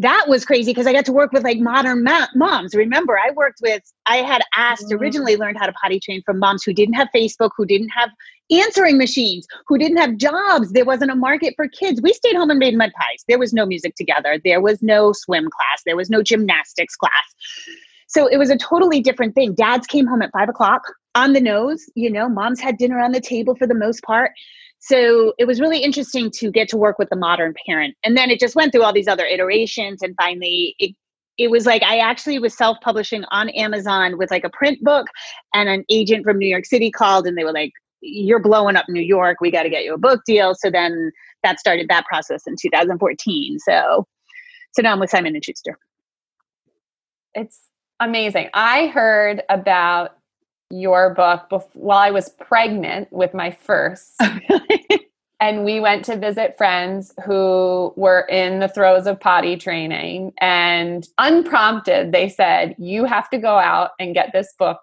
that 0.00 0.26
was 0.28 0.46
crazy 0.46 0.70
because 0.70 0.86
I 0.86 0.92
got 0.92 1.04
to 1.04 1.12
work 1.12 1.30
with 1.32 1.44
like 1.44 1.58
modern 1.58 2.02
ma- 2.04 2.26
moms. 2.34 2.74
Remember, 2.74 3.18
I 3.18 3.32
worked 3.32 3.60
with, 3.60 3.82
I 4.06 4.18
had 4.18 4.40
asked, 4.54 4.86
mm-hmm. 4.86 5.00
originally 5.00 5.36
learned 5.36 5.58
how 5.58 5.66
to 5.66 5.72
potty 5.72 6.00
train 6.00 6.22
from 6.24 6.38
moms 6.38 6.62
who 6.64 6.72
didn't 6.72 6.94
have 6.94 7.08
Facebook, 7.14 7.50
who 7.56 7.66
didn't 7.66 7.90
have 7.90 8.08
answering 8.50 8.96
machines, 8.96 9.46
who 9.66 9.76
didn't 9.76 9.98
have 9.98 10.16
jobs. 10.16 10.72
There 10.72 10.86
wasn't 10.86 11.10
a 11.10 11.14
market 11.14 11.52
for 11.54 11.68
kids. 11.68 12.00
We 12.00 12.14
stayed 12.14 12.34
home 12.34 12.48
and 12.48 12.58
made 12.58 12.76
mud 12.76 12.92
pies. 12.98 13.24
There 13.28 13.38
was 13.38 13.52
no 13.52 13.66
music 13.66 13.94
together. 13.94 14.40
There 14.42 14.62
was 14.62 14.82
no 14.82 15.12
swim 15.12 15.44
class. 15.44 15.82
There 15.84 15.96
was 15.96 16.08
no 16.08 16.22
gymnastics 16.22 16.96
class. 16.96 17.34
So 18.08 18.26
it 18.26 18.38
was 18.38 18.48
a 18.48 18.56
totally 18.56 19.00
different 19.00 19.34
thing. 19.34 19.54
Dads 19.54 19.86
came 19.86 20.06
home 20.06 20.22
at 20.22 20.32
five 20.32 20.48
o'clock 20.48 20.82
on 21.14 21.34
the 21.34 21.40
nose. 21.40 21.84
You 21.94 22.10
know, 22.10 22.28
moms 22.28 22.58
had 22.58 22.78
dinner 22.78 22.98
on 22.98 23.12
the 23.12 23.20
table 23.20 23.54
for 23.54 23.66
the 23.66 23.74
most 23.74 24.02
part. 24.02 24.32
So 24.80 25.34
it 25.38 25.44
was 25.44 25.60
really 25.60 25.78
interesting 25.78 26.30
to 26.36 26.50
get 26.50 26.68
to 26.70 26.76
work 26.78 26.98
with 26.98 27.10
the 27.10 27.16
modern 27.16 27.54
parent. 27.66 27.96
And 28.02 28.16
then 28.16 28.30
it 28.30 28.40
just 28.40 28.56
went 28.56 28.72
through 28.72 28.82
all 28.82 28.94
these 28.94 29.08
other 29.08 29.26
iterations. 29.26 30.00
And 30.02 30.14
finally, 30.16 30.74
it, 30.78 30.96
it 31.36 31.50
was 31.50 31.66
like 31.66 31.82
I 31.82 31.98
actually 31.98 32.38
was 32.38 32.56
self 32.56 32.78
publishing 32.80 33.24
on 33.30 33.50
Amazon 33.50 34.16
with 34.16 34.30
like 34.30 34.44
a 34.44 34.50
print 34.50 34.82
book, 34.82 35.06
and 35.54 35.68
an 35.68 35.84
agent 35.90 36.24
from 36.24 36.38
New 36.38 36.48
York 36.48 36.64
City 36.64 36.90
called 36.90 37.26
and 37.26 37.36
they 37.36 37.44
were 37.44 37.52
like, 37.52 37.72
You're 38.00 38.40
blowing 38.40 38.76
up 38.76 38.86
New 38.88 39.02
York. 39.02 39.38
We 39.40 39.50
got 39.50 39.64
to 39.64 39.70
get 39.70 39.84
you 39.84 39.94
a 39.94 39.98
book 39.98 40.22
deal. 40.26 40.54
So 40.54 40.70
then 40.70 41.12
that 41.42 41.60
started 41.60 41.88
that 41.88 42.06
process 42.06 42.42
in 42.46 42.56
2014. 42.60 43.58
So, 43.58 44.06
so 44.72 44.82
now 44.82 44.92
I'm 44.92 45.00
with 45.00 45.10
Simon 45.10 45.34
and 45.34 45.44
Schuster. 45.44 45.78
It's 47.34 47.60
amazing. 48.00 48.48
I 48.54 48.88
heard 48.88 49.42
about 49.50 50.16
your 50.70 51.14
book 51.14 51.48
bef- 51.50 51.74
while 51.74 51.98
I 51.98 52.10
was 52.10 52.28
pregnant 52.30 53.12
with 53.12 53.34
my 53.34 53.50
first. 53.50 54.20
and 55.40 55.64
we 55.64 55.80
went 55.80 56.04
to 56.04 56.16
visit 56.16 56.56
friends 56.56 57.12
who 57.24 57.92
were 57.96 58.26
in 58.28 58.60
the 58.60 58.68
throes 58.68 59.06
of 59.06 59.18
potty 59.18 59.56
training. 59.56 60.32
And 60.40 61.08
unprompted, 61.18 62.12
they 62.12 62.28
said, 62.28 62.74
You 62.78 63.04
have 63.04 63.28
to 63.30 63.38
go 63.38 63.58
out 63.58 63.90
and 63.98 64.14
get 64.14 64.30
this 64.32 64.54
book 64.58 64.80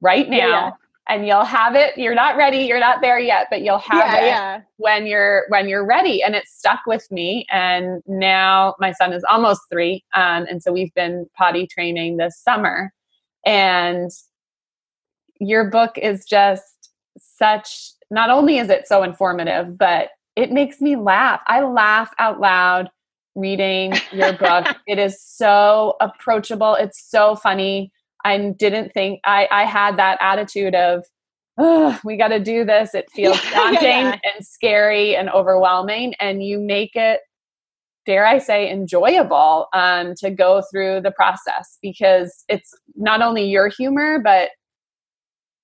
right 0.00 0.28
now. 0.28 0.36
Yeah. 0.36 0.70
And 1.08 1.24
you'll 1.24 1.44
have 1.44 1.76
it. 1.76 1.96
You're 1.96 2.16
not 2.16 2.36
ready. 2.36 2.58
You're 2.58 2.80
not 2.80 3.00
there 3.00 3.20
yet, 3.20 3.46
but 3.48 3.62
you'll 3.62 3.78
have 3.78 4.12
yeah, 4.12 4.16
it 4.16 4.26
yeah. 4.26 4.60
when 4.78 5.06
you're 5.06 5.44
when 5.50 5.68
you're 5.68 5.86
ready. 5.86 6.20
And 6.20 6.34
it 6.34 6.48
stuck 6.48 6.80
with 6.84 7.08
me. 7.12 7.46
And 7.48 8.02
now 8.08 8.74
my 8.80 8.90
son 8.90 9.12
is 9.12 9.22
almost 9.30 9.60
three, 9.70 10.04
um, 10.14 10.46
and 10.50 10.60
so 10.60 10.72
we've 10.72 10.92
been 10.94 11.30
potty 11.36 11.68
training 11.68 12.16
this 12.16 12.36
summer. 12.36 12.92
And 13.44 14.10
your 15.40 15.70
book 15.70 15.98
is 15.98 16.24
just 16.24 16.90
such 17.18 17.92
not 18.10 18.30
only 18.30 18.58
is 18.58 18.70
it 18.70 18.86
so 18.86 19.02
informative, 19.02 19.76
but 19.76 20.10
it 20.36 20.52
makes 20.52 20.80
me 20.80 20.96
laugh. 20.96 21.40
I 21.46 21.62
laugh 21.62 22.12
out 22.18 22.40
loud 22.40 22.90
reading 23.34 23.94
your 24.12 24.32
book. 24.32 24.66
it 24.86 24.98
is 24.98 25.22
so 25.22 25.96
approachable. 26.00 26.74
It's 26.74 27.08
so 27.08 27.36
funny. 27.36 27.92
I 28.24 28.54
didn't 28.58 28.92
think 28.92 29.20
I, 29.24 29.48
I 29.50 29.64
had 29.64 29.98
that 29.98 30.18
attitude 30.20 30.74
of, 30.74 31.04
oh, 31.58 31.98
we 32.04 32.16
got 32.16 32.28
to 32.28 32.40
do 32.40 32.64
this. 32.64 32.94
It 32.94 33.10
feels 33.14 33.40
daunting 33.52 33.82
yeah, 33.82 34.18
yeah. 34.24 34.32
and 34.34 34.46
scary 34.46 35.16
and 35.16 35.30
overwhelming. 35.30 36.14
And 36.20 36.42
you 36.42 36.58
make 36.58 36.96
it, 36.96 37.20
dare 38.04 38.26
I 38.26 38.38
say, 38.38 38.70
enjoyable 38.70 39.68
um, 39.72 40.14
to 40.18 40.30
go 40.30 40.62
through 40.70 41.02
the 41.02 41.12
process 41.12 41.78
because 41.82 42.44
it's 42.48 42.72
not 42.94 43.22
only 43.22 43.44
your 43.44 43.68
humor, 43.68 44.18
but 44.18 44.50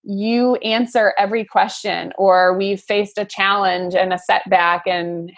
you 0.05 0.57
answer 0.57 1.15
every 1.17 1.45
question 1.45 2.13
or 2.19 2.57
we've 2.57 2.81
faced 2.81 3.19
a 3.19 3.25
challenge 3.25 3.95
and 3.95 4.13
a 4.13 4.19
setback 4.19 4.83
and 4.87 5.33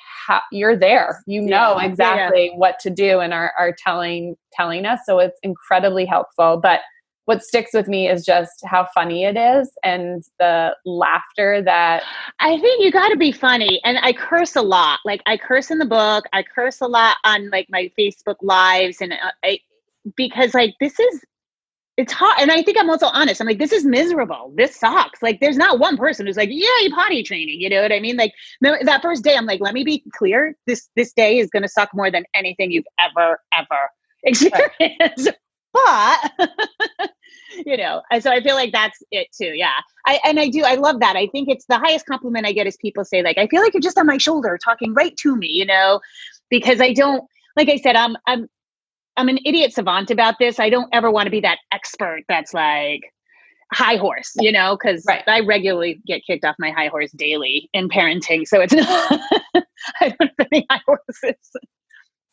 you're 0.50 0.76
there. 0.76 1.23
You 1.26 1.42
know 1.42 1.78
yeah, 1.78 1.87
exactly 1.87 2.47
yeah. 2.47 2.56
what 2.56 2.78
to 2.80 2.90
do 2.90 3.21
and 3.21 3.35
are, 3.35 3.52
are 3.59 3.75
telling 3.76 4.37
telling 4.52 4.87
us 4.87 5.00
so 5.04 5.18
it's 5.18 5.38
incredibly 5.42 6.06
helpful. 6.06 6.59
But 6.62 6.80
what 7.26 7.42
sticks 7.42 7.73
with 7.73 7.88
me 7.88 8.09
is 8.09 8.25
just 8.25 8.62
how 8.66 8.87
funny 8.94 9.25
it 9.25 9.37
is 9.37 9.71
and 9.83 10.23
the 10.38 10.76
laughter 10.85 11.62
that 11.62 12.02
I 12.38 12.59
think 12.59 12.85
you 12.85 12.92
got 12.92 13.09
to 13.09 13.16
be 13.16 13.33
funny 13.33 13.80
and 13.85 13.99
I 13.99 14.12
curse 14.12 14.56
a 14.56 14.62
lot. 14.62 15.00
Like 15.04 15.23
I 15.26 15.37
curse 15.38 15.71
in 15.71 15.78
the 15.78 15.87
book. 15.87 16.25
I 16.33 16.42
curse 16.42 16.80
a 16.80 16.87
lot 16.87 17.16
on 17.25 17.50
like 17.50 17.68
my 17.71 17.90
Facebook 17.99 18.37
lives 18.42 19.00
and 19.00 19.12
uh, 19.12 19.30
I 19.42 19.61
because 20.16 20.52
like 20.52 20.75
this 20.80 20.99
is 21.00 21.25
it's 21.96 22.12
hard. 22.12 22.40
And 22.40 22.50
I 22.50 22.62
think 22.62 22.76
I'm 22.78 22.90
also 22.90 23.06
honest. 23.06 23.40
I'm 23.40 23.46
like, 23.46 23.58
this 23.58 23.72
is 23.72 23.84
miserable. 23.84 24.52
This 24.56 24.76
sucks. 24.76 25.22
Like, 25.22 25.40
there's 25.40 25.56
not 25.56 25.78
one 25.78 25.96
person 25.96 26.26
who's 26.26 26.36
like, 26.36 26.48
yeah, 26.52 26.88
potty 26.92 27.22
training. 27.22 27.60
You 27.60 27.70
know 27.70 27.82
what 27.82 27.92
I 27.92 28.00
mean? 28.00 28.16
Like 28.16 28.32
that 28.60 29.00
first 29.02 29.22
day, 29.22 29.36
I'm 29.36 29.46
like, 29.46 29.60
let 29.60 29.74
me 29.74 29.84
be 29.84 30.02
clear. 30.16 30.56
This 30.66 30.88
this 30.96 31.12
day 31.12 31.38
is 31.38 31.50
gonna 31.50 31.68
suck 31.68 31.90
more 31.94 32.10
than 32.10 32.24
anything 32.34 32.70
you've 32.70 32.86
ever, 32.98 33.38
ever 33.56 33.90
experienced. 34.24 35.30
Right. 35.74 36.30
but 36.38 37.10
you 37.66 37.76
know, 37.76 38.02
and 38.10 38.22
so 38.22 38.30
I 38.30 38.42
feel 38.42 38.54
like 38.54 38.72
that's 38.72 39.02
it 39.10 39.28
too. 39.36 39.52
Yeah. 39.54 39.72
I 40.06 40.20
and 40.24 40.40
I 40.40 40.48
do, 40.48 40.62
I 40.64 40.74
love 40.74 41.00
that. 41.00 41.16
I 41.16 41.28
think 41.28 41.48
it's 41.48 41.66
the 41.66 41.78
highest 41.78 42.06
compliment 42.06 42.46
I 42.46 42.52
get 42.52 42.66
is 42.66 42.76
people 42.76 43.04
say, 43.04 43.22
like, 43.22 43.38
I 43.38 43.46
feel 43.46 43.62
like 43.62 43.72
you're 43.72 43.80
just 43.80 43.98
on 43.98 44.06
my 44.06 44.18
shoulder 44.18 44.58
talking 44.62 44.94
right 44.94 45.16
to 45.18 45.36
me, 45.36 45.48
you 45.48 45.64
know, 45.64 46.00
because 46.50 46.80
I 46.80 46.92
don't 46.92 47.24
like 47.56 47.68
I 47.68 47.76
said, 47.76 47.96
I'm 47.96 48.16
I'm 48.26 48.48
I'm 49.16 49.28
an 49.28 49.38
idiot 49.44 49.73
savant 49.73 50.11
about 50.11 50.37
this. 50.38 50.59
I 50.59 50.71
don't 50.71 50.88
ever 50.92 51.11
want 51.11 51.26
to 51.26 51.30
be 51.30 51.40
that 51.40 51.59
expert 51.73 52.23
that's 52.28 52.52
like 52.52 53.02
high 53.73 53.97
horse, 53.97 54.33
you 54.37 54.52
know, 54.52 54.76
because 54.76 55.04
right. 55.06 55.23
I 55.26 55.40
regularly 55.40 56.00
get 56.06 56.23
kicked 56.26 56.44
off 56.44 56.56
my 56.59 56.71
high 56.71 56.88
horse 56.88 57.11
daily 57.12 57.68
in 57.73 57.88
parenting. 57.88 58.47
So 58.47 58.61
it's 58.61 58.73
not, 58.75 59.21
I 60.00 60.09
don't 60.09 60.33
have 60.38 60.49
any 60.52 60.66
high 60.71 60.80
horses. 60.87 61.50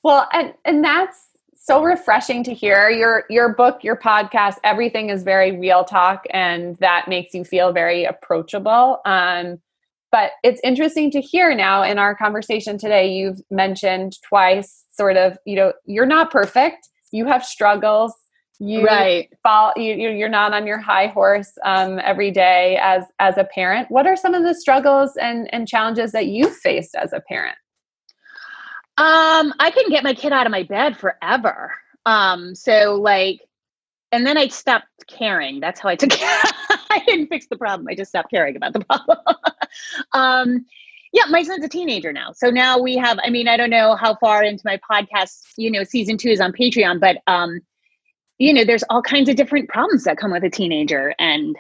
Well, 0.04 0.28
and 0.34 0.54
and 0.66 0.84
that's 0.84 1.18
so 1.56 1.84
refreshing 1.84 2.44
to 2.46 2.54
hear. 2.54 2.90
Your 2.90 3.26
your 3.30 3.54
book, 3.54 3.84
your 3.84 3.96
podcast, 3.96 4.56
everything 4.64 5.10
is 5.10 5.24
very 5.24 5.58
real 5.58 5.84
talk, 5.84 6.24
and 6.32 6.76
that 6.78 7.08
makes 7.08 7.34
you 7.34 7.44
feel 7.44 7.72
very 7.72 8.04
approachable. 8.04 9.00
Um, 9.06 9.58
but 10.12 10.32
it's 10.44 10.60
interesting 10.64 11.10
to 11.12 11.22
hear 11.22 11.56
now 11.56 11.84
in 11.84 11.98
our 11.98 12.16
conversation 12.16 12.78
today. 12.78 13.12
You've 13.12 13.40
mentioned 13.50 14.18
twice, 14.28 14.86
sort 15.02 15.18
of, 15.18 15.36
you 15.48 15.56
know, 15.56 15.74
you're 15.86 16.06
not 16.06 16.30
perfect. 16.30 16.88
You 17.12 17.26
have 17.26 17.44
struggles. 17.44 18.14
You 18.60 18.86
right. 18.86 19.28
fall. 19.42 19.74
You, 19.76 19.96
you're 19.96 20.30
not 20.30 20.54
on 20.54 20.68
your 20.68 20.78
high 20.78 21.08
horse 21.08 21.52
um, 21.66 22.00
every 22.04 22.30
day 22.30 22.78
as 22.80 23.04
as 23.18 23.36
a 23.40 23.46
parent. 23.46 23.90
What 23.90 24.06
are 24.06 24.16
some 24.16 24.36
of 24.36 24.44
the 24.44 24.54
struggles 24.54 25.14
and 25.20 25.52
and 25.52 25.68
challenges 25.68 26.12
that 26.12 26.28
you 26.28 26.48
faced 26.52 26.94
as 26.94 27.12
a 27.12 27.22
parent? 27.22 27.58
Um, 28.98 29.52
I 29.60 29.72
couldn't 29.74 29.90
get 29.90 30.04
my 30.04 30.14
kid 30.14 30.32
out 30.32 30.46
of 30.46 30.52
my 30.52 30.62
bed 30.62 30.96
forever. 30.96 31.74
Um, 32.06 32.54
so 32.54 33.00
like, 33.02 33.40
and 34.12 34.28
then 34.28 34.38
I 34.38 34.48
stopped 34.50 34.86
caring. 35.08 35.60
That's 35.60 35.80
how 35.80 35.90
I 35.90 35.96
took 35.96 36.12
care. 36.12 36.42
I 36.92 37.02
didn't 37.08 37.30
fix 37.30 37.48
the 37.50 37.58
problem. 37.58 37.88
I 37.90 37.96
just 37.96 38.10
stopped 38.10 38.30
caring 38.30 38.56
about 38.56 38.74
the 38.74 38.86
problem. 38.86 39.18
um, 40.14 40.66
yeah, 41.14 41.24
my 41.30 41.44
son's 41.44 41.66
a 41.66 41.70
teenager 41.70 42.14
now. 42.14 42.32
So 42.32 42.50
now 42.50 42.80
we 42.80 42.96
have, 42.96 43.20
I 43.24 43.30
mean, 43.30 43.48
I 43.48 43.58
don't 43.58 43.70
know 43.70 43.96
how 43.96 44.16
far 44.16 44.44
into 44.44 44.64
my 44.66 44.80
podcast, 44.90 45.40
you 45.58 45.70
know, 45.70 45.84
season 45.84 46.18
two 46.18 46.30
is 46.30 46.40
on 46.40 46.54
Patreon, 46.54 47.00
but, 47.00 47.18
um, 47.28 47.60
you 48.38 48.54
know, 48.54 48.64
there's 48.64 48.84
all 48.90 49.02
kinds 49.02 49.30
of 49.30 49.36
different 49.36 49.70
problems 49.70 50.06
that 50.06 50.18
come 50.18 50.32
with 50.32 50.44
a 50.44 50.50
teenager 50.50 51.14
and, 51.20 51.56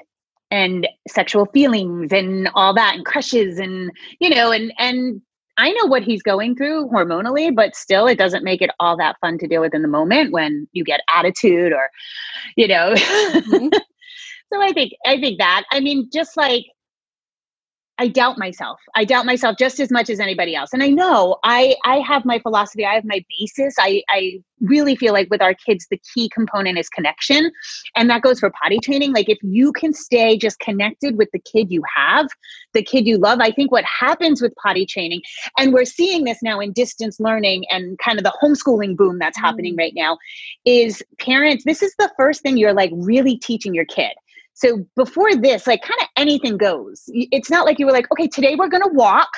and 0.49 0.87
sexual 1.07 1.45
feelings 1.47 2.11
and 2.11 2.49
all 2.55 2.73
that 2.73 2.95
and 2.95 3.05
crushes 3.05 3.59
and, 3.59 3.91
you 4.19 4.29
know, 4.29 4.51
and, 4.51 4.73
and 4.77 5.21
I 5.57 5.71
know 5.71 5.85
what 5.85 6.03
he's 6.03 6.23
going 6.23 6.55
through 6.55 6.89
hormonally, 6.89 7.53
but 7.53 7.75
still 7.75 8.07
it 8.07 8.17
doesn't 8.17 8.43
make 8.43 8.61
it 8.61 8.71
all 8.79 8.97
that 8.97 9.17
fun 9.19 9.37
to 9.39 9.47
deal 9.47 9.61
with 9.61 9.75
in 9.75 9.81
the 9.81 9.87
moment 9.87 10.31
when 10.31 10.67
you 10.71 10.83
get 10.83 11.01
attitude 11.13 11.73
or, 11.73 11.89
you 12.55 12.67
know. 12.67 12.93
Mm-hmm. 12.93 13.67
so 14.53 14.61
I 14.61 14.71
think 14.71 14.93
I 15.05 15.19
think 15.19 15.39
that. 15.39 15.65
I 15.71 15.81
mean, 15.81 16.09
just 16.11 16.37
like 16.37 16.65
I 17.97 18.07
doubt 18.07 18.37
myself. 18.37 18.79
I 18.95 19.05
doubt 19.05 19.25
myself 19.25 19.57
just 19.59 19.79
as 19.79 19.91
much 19.91 20.09
as 20.09 20.19
anybody 20.19 20.55
else. 20.55 20.71
And 20.73 20.81
I 20.81 20.89
know 20.89 21.37
I 21.43 21.75
I 21.85 21.97
have 21.99 22.25
my 22.25 22.39
philosophy, 22.39 22.85
I 22.85 22.95
have 22.95 23.05
my 23.05 23.23
basis. 23.39 23.75
I 23.79 24.03
I 24.09 24.41
really 24.61 24.95
feel 24.95 25.13
like 25.13 25.27
with 25.29 25.41
our 25.41 25.53
kids 25.53 25.87
the 25.89 25.99
key 26.13 26.29
component 26.29 26.77
is 26.77 26.89
connection. 26.89 27.51
And 27.95 28.09
that 28.09 28.21
goes 28.21 28.39
for 28.39 28.51
potty 28.61 28.79
training. 28.79 29.13
Like 29.13 29.29
if 29.29 29.37
you 29.43 29.71
can 29.73 29.93
stay 29.93 30.37
just 30.37 30.59
connected 30.59 31.17
with 31.17 31.29
the 31.31 31.39
kid 31.39 31.71
you 31.71 31.83
have, 31.95 32.27
the 32.73 32.83
kid 32.83 33.05
you 33.05 33.17
love, 33.17 33.39
I 33.39 33.51
think 33.51 33.71
what 33.71 33.85
happens 33.85 34.41
with 34.41 34.53
potty 34.55 34.85
training 34.85 35.21
and 35.57 35.73
we're 35.73 35.85
seeing 35.85 36.23
this 36.23 36.39
now 36.41 36.59
in 36.59 36.71
distance 36.73 37.19
learning 37.19 37.65
and 37.69 37.97
kind 37.99 38.17
of 38.17 38.23
the 38.23 38.33
homeschooling 38.41 38.95
boom 38.95 39.19
that's 39.19 39.37
mm. 39.37 39.43
happening 39.43 39.75
right 39.75 39.93
now 39.95 40.17
is 40.65 41.03
parents 41.19 41.63
this 41.65 41.81
is 41.81 41.93
the 41.99 42.11
first 42.17 42.41
thing 42.41 42.57
you're 42.57 42.73
like 42.73 42.91
really 42.93 43.37
teaching 43.37 43.73
your 43.73 43.85
kid 43.85 44.11
so 44.53 44.85
before 44.95 45.35
this, 45.35 45.67
like 45.67 45.81
kind 45.81 45.99
of 46.01 46.07
anything 46.17 46.57
goes. 46.57 47.03
It's 47.07 47.49
not 47.49 47.65
like 47.65 47.79
you 47.79 47.85
were 47.85 47.91
like, 47.91 48.11
okay, 48.11 48.27
today 48.27 48.55
we're 48.55 48.69
going 48.69 48.83
to 48.83 48.93
walk 48.93 49.29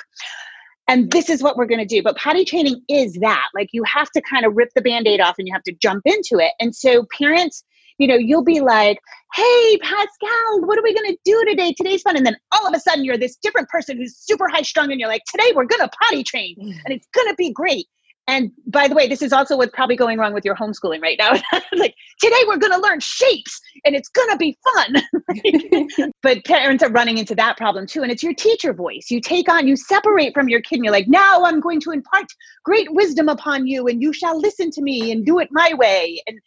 and 0.88 1.12
this 1.12 1.30
is 1.30 1.42
what 1.42 1.56
we're 1.56 1.66
going 1.66 1.80
to 1.80 1.86
do. 1.86 2.04
But 2.04 2.18
potty 2.18 2.46
training 2.46 2.82
is 2.90 3.14
that. 3.22 3.48
Like 3.56 3.70
you 3.72 3.84
have 3.84 4.10
to 4.12 4.22
kind 4.22 4.46
of 4.46 4.56
rip 4.56 4.70
the 4.76 4.82
band 4.82 5.08
aid 5.08 5.22
off 5.22 5.36
and 5.38 5.48
you 5.48 5.54
have 5.54 5.64
to 5.64 5.74
jump 5.74 6.04
into 6.06 6.44
it. 6.44 6.52
And 6.60 6.76
so 6.76 7.06
parents, 7.18 7.64
you 7.98 8.08
know, 8.08 8.16
you'll 8.16 8.44
be 8.44 8.60
like, 8.60 9.00
hey, 9.34 9.78
Pascal, 9.82 10.62
what 10.62 10.78
are 10.78 10.84
we 10.84 10.94
going 10.94 11.12
to 11.12 11.18
do 11.24 11.46
today? 11.48 11.74
Today's 11.74 12.02
fun. 12.02 12.18
And 12.18 12.26
then 12.26 12.36
all 12.52 12.68
of 12.68 12.74
a 12.74 12.80
sudden 12.80 13.06
you're 13.06 13.18
this 13.18 13.38
different 13.38 13.70
person 13.70 13.98
who's 13.98 14.18
super 14.18 14.48
high 14.50 14.62
strung 14.62 14.92
and 14.92 15.00
you're 15.00 15.10
like, 15.10 15.24
today 15.32 15.52
we're 15.56 15.66
going 15.66 15.82
to 15.82 15.90
potty 16.02 16.24
train 16.24 16.56
and 16.60 16.88
it's 16.94 17.08
going 17.14 17.28
to 17.28 17.36
be 17.36 17.52
great. 17.52 17.86
And 18.28 18.52
by 18.68 18.88
the 18.88 18.96
way, 18.96 19.08
this 19.08 19.22
is 19.22 19.34
also 19.34 19.58
what's 19.58 19.74
probably 19.74 19.98
going 19.98 20.18
wrong 20.18 20.34
with 20.34 20.46
your 20.46 20.56
homeschooling 20.56 21.02
right 21.02 21.18
now. 21.20 21.32
like, 21.74 21.94
today 22.22 22.42
we're 22.48 22.58
going 22.58 22.72
to 22.72 22.80
learn 22.80 23.00
shapes 23.02 23.60
and 23.84 23.96
it's 23.96 24.08
going 24.10 24.30
to 24.30 24.38
be 24.38 24.58
fun. 24.74 26.10
but 26.24 26.46
parents 26.46 26.84
are 26.84 26.92
running 26.92 27.18
into 27.18 27.36
that 27.36 27.58
problem 27.58 27.86
too. 27.86 28.02
And 28.02 28.12
it's 28.12 28.24
your 28.24 28.34
teacher 28.34 28.74
voice. 28.74 29.08
You 29.10 29.20
take 29.20 29.50
on, 29.50 29.68
you 29.68 29.76
separate 29.76 30.34
from 30.34 30.48
your 30.48 30.62
kid 30.62 30.76
and 30.76 30.86
you're 30.86 30.94
like, 30.94 31.10
now 31.10 31.44
I'm 31.44 31.60
going 31.60 31.82
to 31.82 31.92
impart 31.92 32.28
great 32.64 32.94
wisdom 32.94 33.28
upon 33.28 33.68
you 33.68 33.88
and 33.88 34.02
you 34.02 34.14
shall 34.14 34.40
listen 34.40 34.72
to 34.72 34.82
me 34.82 35.12
and 35.12 35.26
do 35.26 35.40
it 35.40 35.50
my 35.52 35.74
way. 35.74 36.22
And 36.26 36.40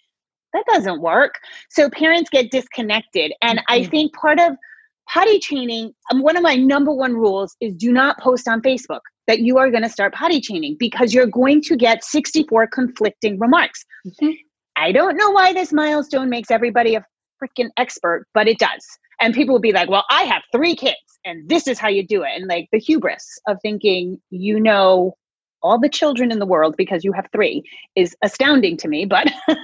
that 0.54 0.64
doesn't 0.66 1.02
work. 1.02 1.34
So 1.70 1.90
parents 1.90 2.30
get 2.30 2.50
disconnected. 2.50 3.34
And 3.42 3.58
mm-hmm. 3.58 3.72
I 3.72 3.84
think 3.84 4.14
part 4.14 4.40
of 4.40 4.56
potty 5.06 5.38
training, 5.40 5.92
um, 6.10 6.22
one 6.22 6.36
of 6.36 6.42
my 6.42 6.56
number 6.56 6.92
one 6.92 7.14
rules 7.14 7.54
is 7.60 7.74
do 7.74 7.92
not 7.92 8.18
post 8.18 8.48
on 8.48 8.62
Facebook 8.62 9.00
that 9.26 9.40
you 9.40 9.58
are 9.58 9.70
going 9.70 9.82
to 9.82 9.88
start 9.88 10.14
potty 10.14 10.40
training 10.40 10.76
because 10.78 11.12
you're 11.12 11.26
going 11.26 11.60
to 11.62 11.76
get 11.76 12.04
64 12.04 12.68
conflicting 12.68 13.38
remarks. 13.38 13.84
Mm-hmm. 14.06 14.32
I 14.76 14.92
don't 14.92 15.16
know 15.16 15.30
why 15.30 15.52
this 15.52 15.72
milestone 15.72 16.28
makes 16.28 16.50
everybody 16.50 16.94
a 16.94 17.04
freaking 17.42 17.70
expert, 17.76 18.26
but 18.34 18.46
it 18.46 18.58
does. 18.58 18.86
And 19.20 19.34
people 19.34 19.54
will 19.54 19.60
be 19.60 19.72
like, 19.72 19.88
well, 19.88 20.04
I 20.10 20.22
have 20.24 20.42
three 20.52 20.74
kids 20.74 20.96
and 21.24 21.48
this 21.48 21.66
is 21.66 21.78
how 21.78 21.88
you 21.88 22.06
do 22.06 22.22
it. 22.22 22.30
And 22.34 22.46
like 22.46 22.68
the 22.72 22.78
hubris 22.78 23.38
of 23.46 23.58
thinking 23.62 24.20
you 24.30 24.60
know 24.60 25.16
all 25.62 25.78
the 25.78 25.88
children 25.88 26.30
in 26.30 26.38
the 26.38 26.46
world 26.46 26.76
because 26.76 27.04
you 27.04 27.12
have 27.12 27.26
three 27.32 27.62
is 27.96 28.14
astounding 28.22 28.76
to 28.78 28.88
me. 28.88 29.04
But 29.04 29.30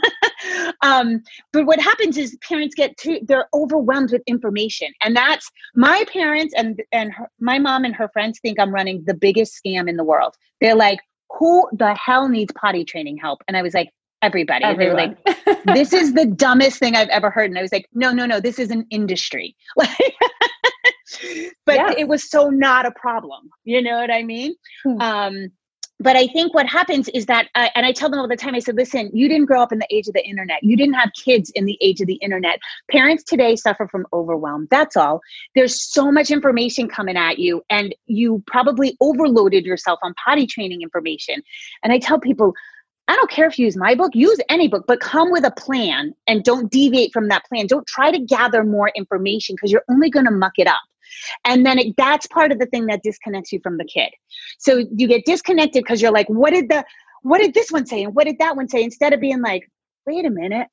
um, 0.83 1.23
but 1.53 1.67
what 1.67 1.81
happens 1.81 2.17
is 2.17 2.37
parents 2.47 2.75
get 2.75 2.97
too 2.97 3.21
they're 3.23 3.49
overwhelmed 3.55 4.13
with 4.13 4.23
information, 4.27 4.89
and 5.03 5.17
that's 5.17 5.51
my 5.75 6.05
parents 6.13 6.55
and 6.57 6.83
and 6.93 7.13
her, 7.13 7.29
my 7.41 7.59
mom 7.59 7.85
and 7.85 7.95
her 7.95 8.09
friends 8.09 8.39
think 8.41 8.59
I'm 8.59 8.73
running 8.73 9.03
the 9.07 9.15
biggest 9.15 9.61
scam 9.65 9.89
in 9.89 9.97
the 9.97 10.05
world. 10.05 10.35
They're 10.61 10.75
like, 10.75 11.01
who 11.39 11.69
the 11.73 11.95
hell 11.95 12.29
needs 12.29 12.53
potty 12.55 12.85
training 12.85 13.17
help? 13.17 13.43
And 13.49 13.57
I 13.57 13.63
was 13.63 13.75
like, 13.75 13.91
everybody. 14.23 14.65
Everyone. 14.65 14.99
And 14.99 15.17
they 15.25 15.33
were 15.47 15.53
like, 15.55 15.65
this 15.75 15.93
is 15.93 16.15
the 16.15 16.27
dumbest 16.37 16.79
thing 16.79 16.95
I've 16.95 17.09
ever 17.09 17.31
heard. 17.31 17.51
And 17.51 17.59
I 17.59 17.63
was 17.63 17.73
like, 17.73 17.87
no, 17.93 18.13
no, 18.13 18.25
no, 18.25 18.41
this 18.41 18.59
is 18.59 18.71
an 18.71 18.87
industry. 18.91 19.57
Like, 19.77 20.15
but 21.67 21.75
yes. 21.75 21.95
it 21.99 22.09
was 22.09 22.29
so 22.29 22.49
not 22.49 22.87
a 22.87 22.91
problem. 22.93 23.51
You 23.65 23.83
know 23.83 23.99
what 23.99 24.11
I 24.11 24.23
mean? 24.23 24.55
Hmm. 24.83 25.01
Um, 25.01 25.53
but 26.03 26.17
I 26.17 26.27
think 26.27 26.55
what 26.55 26.67
happens 26.67 27.09
is 27.11 27.27
that, 27.27 27.49
uh, 27.55 27.69
and 27.75 27.87
I 27.87 27.93
tell 27.93 28.11
them 28.11 28.19
all 28.19 28.29
the 28.29 28.37
time, 28.37 28.55
I 28.55 28.59
said, 28.59 28.77
listen, 28.77 29.11
you 29.13 29.29
didn't 29.29 29.47
grow 29.47 29.63
up 29.63 29.73
in 29.73 29.79
the 29.79 29.87
age 29.91 30.09
of 30.09 30.15
the 30.15 30.25
internet. 30.25 30.63
You 30.63 30.77
didn't 30.77 30.95
have 30.95 31.11
kids 31.25 31.51
in 31.55 31.65
the 31.65 31.79
age 31.81 32.01
of 32.01 32.07
the 32.07 32.15
internet. 32.15 32.59
Parents 32.91 33.23
today 33.23 33.57
suffer 33.57 33.87
from 33.89 34.07
overwhelm. 34.13 34.69
That's 34.71 34.97
all. 34.97 35.21
There's 35.55 35.81
so 35.81 36.11
much 36.11 36.31
information 36.31 36.89
coming 36.89 37.17
at 37.17 37.39
you, 37.39 37.63
and 37.71 37.95
you 38.07 38.43
probably 38.47 38.97
overloaded 39.01 39.65
yourself 39.65 39.99
on 40.03 40.15
potty 40.25 40.47
training 40.47 40.83
information. 40.83 41.43
And 41.83 41.93
I 41.93 41.99
tell 41.99 42.19
people, 42.19 42.55
I 43.09 43.17
don't 43.17 43.31
care 43.31 43.47
if 43.47 43.59
you 43.59 43.67
use 43.67 43.77
my 43.77 43.95
book, 43.95 44.13
use 44.15 44.39
any 44.49 44.69
book, 44.69 44.85
but 44.87 45.01
come 45.01 45.31
with 45.31 45.45
a 45.45 45.51
plan 45.51 46.15
and 46.27 46.45
don't 46.45 46.71
deviate 46.71 47.13
from 47.13 47.29
that 47.29 47.45
plan. 47.47 47.67
Don't 47.67 47.87
try 47.87 48.11
to 48.11 48.19
gather 48.19 48.65
more 48.65 48.91
information 48.95 49.57
because 49.57 49.73
you're 49.73 49.85
only 49.91 50.09
going 50.09 50.27
to 50.27 50.31
muck 50.31 50.53
it 50.57 50.67
up. 50.67 50.81
And 51.45 51.65
then 51.65 51.79
it, 51.79 51.95
that's 51.97 52.27
part 52.27 52.53
of 52.53 52.59
the 52.59 52.67
thing 52.67 52.87
that 52.87 53.03
disconnects 53.03 53.53
you 53.53 53.61
from 53.63 53.79
the 53.79 53.85
kid. 53.85 54.11
So 54.59 54.85
you 54.95 55.07
get 55.09 55.25
disconnected 55.25 55.83
because 55.85 56.01
you're 56.03 56.13
like, 56.13 56.29
what 56.29 56.53
did 56.53 56.69
the, 56.69 56.85
what 57.23 57.39
did 57.39 57.55
this 57.55 57.71
one 57.71 57.87
say? 57.87 58.03
And 58.05 58.15
what 58.15 58.25
did 58.25 58.39
that 58.39 58.57
one 58.57 58.69
say? 58.69 58.83
Instead 58.83 59.13
of 59.13 59.21
being 59.21 59.41
like, 59.41 59.69
wait 60.07 60.25
a 60.25 60.31
minute, 60.31 60.69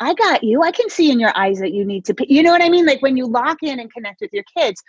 I 0.00 0.14
got 0.14 0.42
you. 0.42 0.62
I 0.62 0.72
can 0.72 0.90
see 0.90 1.10
in 1.10 1.20
your 1.20 1.36
eyes 1.36 1.60
that 1.60 1.72
you 1.72 1.84
need 1.84 2.04
to, 2.06 2.14
you 2.28 2.42
know 2.42 2.50
what 2.50 2.62
I 2.62 2.68
mean? 2.68 2.86
Like 2.86 3.02
when 3.02 3.16
you 3.16 3.26
lock 3.26 3.58
in 3.62 3.78
and 3.78 3.92
connect 3.92 4.20
with 4.20 4.30
your 4.32 4.44
kids. 4.56 4.82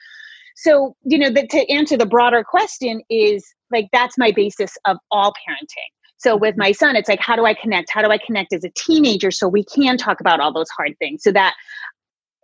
So, 0.55 0.95
you 1.03 1.17
know, 1.17 1.29
the, 1.29 1.47
to 1.47 1.71
answer 1.71 1.97
the 1.97 2.05
broader 2.05 2.43
question 2.43 3.01
is 3.09 3.45
like, 3.71 3.87
that's 3.91 4.17
my 4.17 4.31
basis 4.31 4.71
of 4.85 4.97
all 5.11 5.33
parenting. 5.47 5.91
So 6.17 6.37
with 6.37 6.55
my 6.57 6.71
son, 6.71 6.95
it's 6.95 7.09
like, 7.09 7.19
how 7.19 7.35
do 7.35 7.45
I 7.45 7.53
connect? 7.53 7.91
How 7.91 8.01
do 8.01 8.09
I 8.09 8.17
connect 8.17 8.53
as 8.53 8.63
a 8.63 8.69
teenager 8.75 9.29
so 9.29 9.47
we 9.47 9.65
can 9.65 9.97
talk 9.97 10.21
about 10.21 10.39
all 10.39 10.53
those 10.53 10.69
hard 10.69 10.97
things 10.97 11.21
so 11.21 11.31
that 11.33 11.53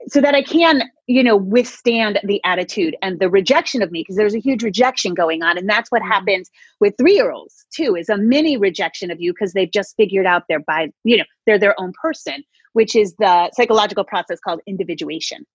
so 0.07 0.21
that 0.21 0.33
I 0.33 0.41
can, 0.41 0.83
you 1.07 1.23
know, 1.23 1.35
withstand 1.35 2.19
the 2.23 2.41
attitude 2.43 2.95
and 3.01 3.19
the 3.19 3.29
rejection 3.29 3.81
of 3.81 3.91
me 3.91 4.01
because 4.01 4.15
there's 4.15 4.35
a 4.35 4.39
huge 4.39 4.63
rejection 4.63 5.13
going 5.13 5.43
on. 5.43 5.57
And 5.57 5.69
that's 5.69 5.91
what 5.91 6.01
mm-hmm. 6.01 6.11
happens 6.11 6.49
with 6.79 6.95
three 6.97 7.15
year 7.15 7.31
olds 7.31 7.65
too, 7.73 7.95
is 7.95 8.09
a 8.09 8.17
mini 8.17 8.57
rejection 8.57 9.11
of 9.11 9.19
you 9.19 9.33
because 9.33 9.53
they've 9.53 9.71
just 9.71 9.95
figured 9.97 10.25
out 10.25 10.43
they're 10.47 10.61
by, 10.61 10.89
you 11.03 11.17
know, 11.17 11.25
they're 11.45 11.59
their 11.59 11.79
own 11.79 11.93
person, 12.01 12.43
which 12.73 12.95
is 12.95 13.15
the 13.19 13.51
psychological 13.53 14.03
process 14.03 14.39
called 14.39 14.61
individuation. 14.65 15.45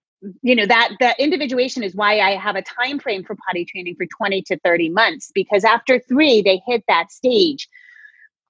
You 0.43 0.55
know, 0.57 0.67
that 0.67 0.93
that 1.01 1.21
individuation 1.21 1.83
is 1.83 1.95
why 1.95 2.21
I 2.21 2.37
have 2.37 2.57
a 2.57 2.63
time 2.63 2.99
frame 2.99 3.25
for 3.25 3.37
potty 3.47 3.67
training 3.67 3.97
for 3.97 4.07
20 4.07 4.43
to 4.43 4.59
30 4.65 4.89
months, 4.89 5.31
because 5.35 5.65
after 5.65 5.99
three, 5.99 6.41
they 6.41 6.63
hit 6.67 6.83
that 6.89 7.13
stage 7.13 7.69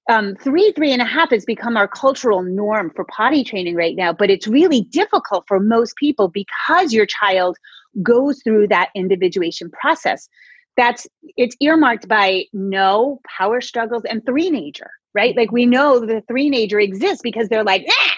um, 0.09 0.35
three, 0.35 0.71
three 0.73 0.91
and 0.91 1.01
a 1.01 1.05
half 1.05 1.31
has 1.31 1.45
become 1.45 1.77
our 1.77 1.87
cultural 1.87 2.43
norm 2.43 2.91
for 2.95 3.05
potty 3.05 3.43
training 3.43 3.75
right 3.75 3.95
now, 3.95 4.13
but 4.13 4.29
it's 4.29 4.47
really 4.47 4.81
difficult 4.81 5.45
for 5.47 5.59
most 5.59 5.95
people 5.95 6.27
because 6.27 6.93
your 6.93 7.05
child 7.05 7.57
goes 8.03 8.41
through 8.43 8.67
that 8.67 8.89
individuation 8.95 9.69
process. 9.71 10.29
That's 10.77 11.07
it's 11.37 11.55
earmarked 11.59 12.07
by 12.07 12.45
no 12.53 13.19
power 13.37 13.61
struggles 13.61 14.03
and 14.05 14.23
three 14.25 14.49
nager, 14.49 14.89
right? 15.13 15.35
Like 15.35 15.51
we 15.51 15.65
know 15.65 15.99
the 15.99 16.21
three 16.27 16.49
nager 16.49 16.79
exists 16.79 17.21
because 17.23 17.47
they're 17.49 17.63
like, 17.63 17.85
ah! 17.89 18.13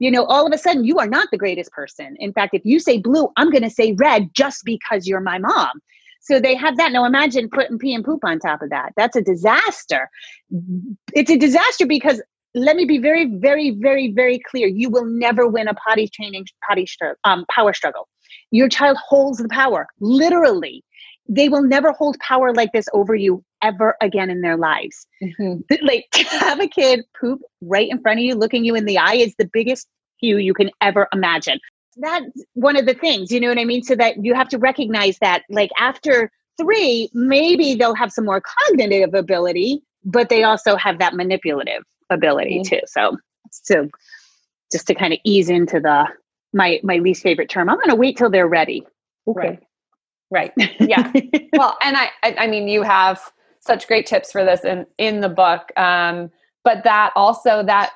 you 0.00 0.10
know, 0.10 0.24
all 0.24 0.46
of 0.46 0.52
a 0.52 0.58
sudden 0.58 0.84
you 0.84 0.98
are 0.98 1.06
not 1.06 1.28
the 1.30 1.38
greatest 1.38 1.70
person. 1.70 2.16
In 2.18 2.32
fact, 2.32 2.54
if 2.54 2.62
you 2.64 2.80
say 2.80 2.98
blue, 2.98 3.28
I'm 3.36 3.50
going 3.50 3.62
to 3.62 3.70
say 3.70 3.92
red 3.92 4.30
just 4.34 4.64
because 4.64 5.06
you're 5.06 5.20
my 5.20 5.38
mom. 5.38 5.80
So 6.20 6.38
they 6.38 6.54
have 6.54 6.76
that. 6.76 6.92
Now 6.92 7.04
imagine 7.04 7.48
putting 7.50 7.78
pee 7.78 7.94
and 7.94 8.04
poop 8.04 8.24
on 8.24 8.38
top 8.38 8.62
of 8.62 8.70
that. 8.70 8.92
That's 8.96 9.16
a 9.16 9.22
disaster. 9.22 10.08
It's 11.14 11.30
a 11.30 11.36
disaster 11.36 11.86
because 11.86 12.22
let 12.54 12.76
me 12.76 12.84
be 12.84 12.98
very, 12.98 13.26
very, 13.26 13.70
very, 13.70 14.12
very 14.12 14.38
clear. 14.38 14.66
You 14.68 14.90
will 14.90 15.04
never 15.04 15.46
win 15.46 15.68
a 15.68 15.74
potty 15.74 16.08
training 16.08 16.46
potty 16.66 16.86
um, 17.24 17.44
power 17.50 17.72
struggle. 17.72 18.08
Your 18.50 18.68
child 18.68 18.98
holds 19.08 19.38
the 19.38 19.48
power, 19.48 19.86
literally. 20.00 20.84
They 21.28 21.48
will 21.48 21.62
never 21.62 21.92
hold 21.92 22.18
power 22.18 22.52
like 22.52 22.72
this 22.72 22.86
over 22.92 23.14
you 23.14 23.44
ever 23.62 23.94
again 24.00 24.30
in 24.30 24.40
their 24.40 24.56
lives. 24.56 25.06
Mm-hmm. 25.22 25.60
Like 25.86 26.06
to 26.12 26.24
have 26.38 26.60
a 26.60 26.66
kid 26.66 27.04
poop 27.18 27.40
right 27.60 27.88
in 27.88 28.00
front 28.00 28.18
of 28.18 28.24
you, 28.24 28.34
looking 28.34 28.64
you 28.64 28.74
in 28.74 28.84
the 28.84 28.98
eye, 28.98 29.14
is 29.14 29.34
the 29.38 29.48
biggest 29.52 29.86
cue 30.18 30.38
you 30.38 30.54
can 30.54 30.70
ever 30.80 31.08
imagine 31.12 31.60
that's 32.00 32.44
one 32.54 32.76
of 32.76 32.86
the 32.86 32.94
things, 32.94 33.30
you 33.30 33.40
know 33.40 33.48
what 33.48 33.58
I 33.58 33.64
mean? 33.64 33.82
So 33.82 33.94
that 33.96 34.24
you 34.24 34.34
have 34.34 34.48
to 34.48 34.58
recognize 34.58 35.18
that, 35.20 35.42
like, 35.50 35.70
after 35.78 36.30
three, 36.58 37.08
maybe 37.12 37.74
they'll 37.74 37.94
have 37.94 38.12
some 38.12 38.24
more 38.24 38.40
cognitive 38.40 39.14
ability, 39.14 39.82
but 40.04 40.28
they 40.28 40.42
also 40.42 40.76
have 40.76 40.98
that 40.98 41.14
manipulative 41.14 41.82
ability 42.10 42.60
mm-hmm. 42.60 42.76
too. 42.76 42.80
So, 42.86 43.16
so 43.50 43.88
just 44.72 44.86
to 44.88 44.94
kind 44.94 45.12
of 45.12 45.18
ease 45.24 45.48
into 45.48 45.80
the 45.80 46.06
my 46.52 46.80
my 46.82 46.96
least 46.96 47.22
favorite 47.22 47.48
term, 47.48 47.68
I'm 47.68 47.76
going 47.76 47.90
to 47.90 47.96
wait 47.96 48.16
till 48.16 48.30
they're 48.30 48.48
ready. 48.48 48.86
Okay. 49.26 49.58
Right. 50.30 50.52
Right. 50.58 50.70
Yeah. 50.80 51.12
well, 51.54 51.76
and 51.82 51.96
I, 51.96 52.10
I, 52.22 52.34
I 52.38 52.46
mean, 52.46 52.68
you 52.68 52.82
have 52.82 53.20
such 53.60 53.86
great 53.86 54.06
tips 54.06 54.32
for 54.32 54.44
this 54.44 54.64
in 54.64 54.86
in 54.98 55.20
the 55.20 55.28
book. 55.28 55.70
Um, 55.76 56.30
but 56.64 56.84
that 56.84 57.12
also 57.16 57.62
that 57.64 57.92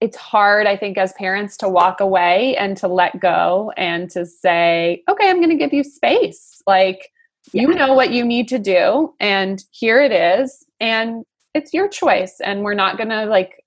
it's 0.00 0.16
hard 0.16 0.66
i 0.66 0.76
think 0.76 0.98
as 0.98 1.12
parents 1.14 1.56
to 1.56 1.68
walk 1.68 2.00
away 2.00 2.56
and 2.56 2.76
to 2.76 2.88
let 2.88 3.18
go 3.20 3.72
and 3.76 4.10
to 4.10 4.26
say 4.26 5.02
okay 5.08 5.28
i'm 5.28 5.36
going 5.36 5.50
to 5.50 5.56
give 5.56 5.72
you 5.72 5.84
space. 5.84 6.62
Like 6.66 7.10
yeah. 7.52 7.62
you 7.62 7.74
know 7.74 7.94
what 7.94 8.10
you 8.10 8.24
need 8.24 8.48
to 8.48 8.58
do 8.58 9.14
and 9.20 9.62
here 9.70 10.00
it 10.00 10.12
is 10.12 10.64
and 10.80 11.24
it's 11.54 11.72
your 11.72 11.88
choice 11.88 12.40
and 12.44 12.62
we're 12.62 12.74
not 12.74 12.96
going 12.96 13.08
to 13.08 13.24
like 13.26 13.64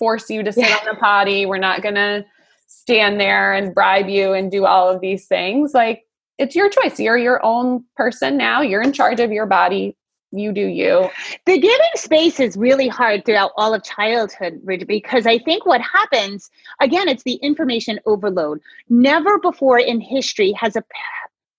force 0.00 0.28
you 0.30 0.42
to 0.42 0.52
sit 0.52 0.68
yeah. 0.68 0.76
on 0.76 0.94
the 0.94 1.00
potty. 1.00 1.46
We're 1.46 1.58
not 1.58 1.82
going 1.82 1.94
to 1.94 2.24
stand 2.66 3.20
there 3.20 3.52
and 3.54 3.74
bribe 3.74 4.08
you 4.08 4.32
and 4.32 4.50
do 4.50 4.66
all 4.66 4.88
of 4.88 5.00
these 5.00 5.26
things. 5.26 5.72
Like 5.74 6.02
it's 6.38 6.56
your 6.56 6.68
choice. 6.68 6.98
You're 6.98 7.18
your 7.18 7.44
own 7.44 7.84
person 7.96 8.36
now. 8.36 8.62
You're 8.62 8.82
in 8.82 8.92
charge 8.92 9.20
of 9.20 9.30
your 9.30 9.46
body 9.46 9.96
you 10.32 10.52
do 10.52 10.66
you. 10.66 11.08
The 11.46 11.58
giving 11.58 11.90
space 11.96 12.40
is 12.40 12.56
really 12.56 12.88
hard 12.88 13.24
throughout 13.24 13.52
all 13.56 13.74
of 13.74 13.82
childhood 13.82 14.60
because 14.86 15.26
I 15.26 15.38
think 15.38 15.66
what 15.66 15.80
happens, 15.80 16.50
again, 16.80 17.08
it's 17.08 17.24
the 17.24 17.34
information 17.34 17.98
overload. 18.06 18.60
Never 18.88 19.38
before 19.38 19.78
in 19.78 20.00
history 20.00 20.52
has 20.52 20.76
a 20.76 20.84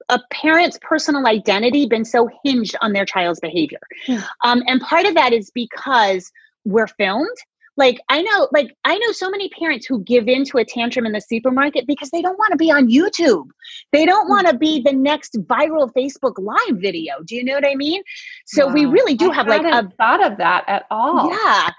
a 0.10 0.20
parent's 0.30 0.78
personal 0.82 1.26
identity 1.26 1.86
been 1.86 2.04
so 2.04 2.30
hinged 2.44 2.76
on 2.82 2.92
their 2.92 3.06
child's 3.06 3.40
behavior. 3.40 3.80
Hmm. 4.06 4.18
Um, 4.44 4.64
and 4.68 4.82
part 4.82 5.06
of 5.06 5.16
that 5.16 5.32
is 5.32 5.52
because 5.52 6.32
we're 6.66 6.88
filmed 6.88 7.38
like 7.78 8.00
i 8.10 8.22
know 8.22 8.48
like 8.52 8.76
i 8.86 8.98
know 8.98 9.12
so 9.12 9.30
many 9.30 9.50
parents 9.50 9.86
who 9.86 10.04
give 10.04 10.28
in 10.28 10.44
to 10.44 10.58
a 10.58 10.66
tantrum 10.66 11.06
in 11.06 11.14
the 11.14 11.22
supermarket 11.22 11.86
because 11.88 12.10
they 12.10 12.22
don't 12.22 12.38
want 12.38 12.52
to 12.52 12.58
be 12.58 12.72
on 12.72 12.90
youtube. 12.90 13.48
They 13.92 14.06
don't 14.06 14.26
hmm. 14.26 14.32
want 14.32 14.48
to 14.48 14.58
be 14.58 14.82
the 14.82 14.94
next 14.94 15.38
viral 15.48 15.92
facebook 15.94 16.36
live 16.38 16.82
video. 16.82 17.16
Do 17.26 17.36
you 17.36 17.44
know 17.44 17.54
what 17.54 17.68
i 17.68 17.76
mean? 17.76 18.02
So 18.46 18.68
wow. 18.68 18.74
we 18.74 18.86
really 18.86 19.16
do 19.16 19.32
I 19.32 19.36
have 19.36 19.48
like 19.48 19.64
a 19.64 19.90
thought 19.98 20.26
of 20.26 20.38
that 20.38 20.66
at 20.68 20.86
all. 20.92 21.30
Yeah. 21.30 21.70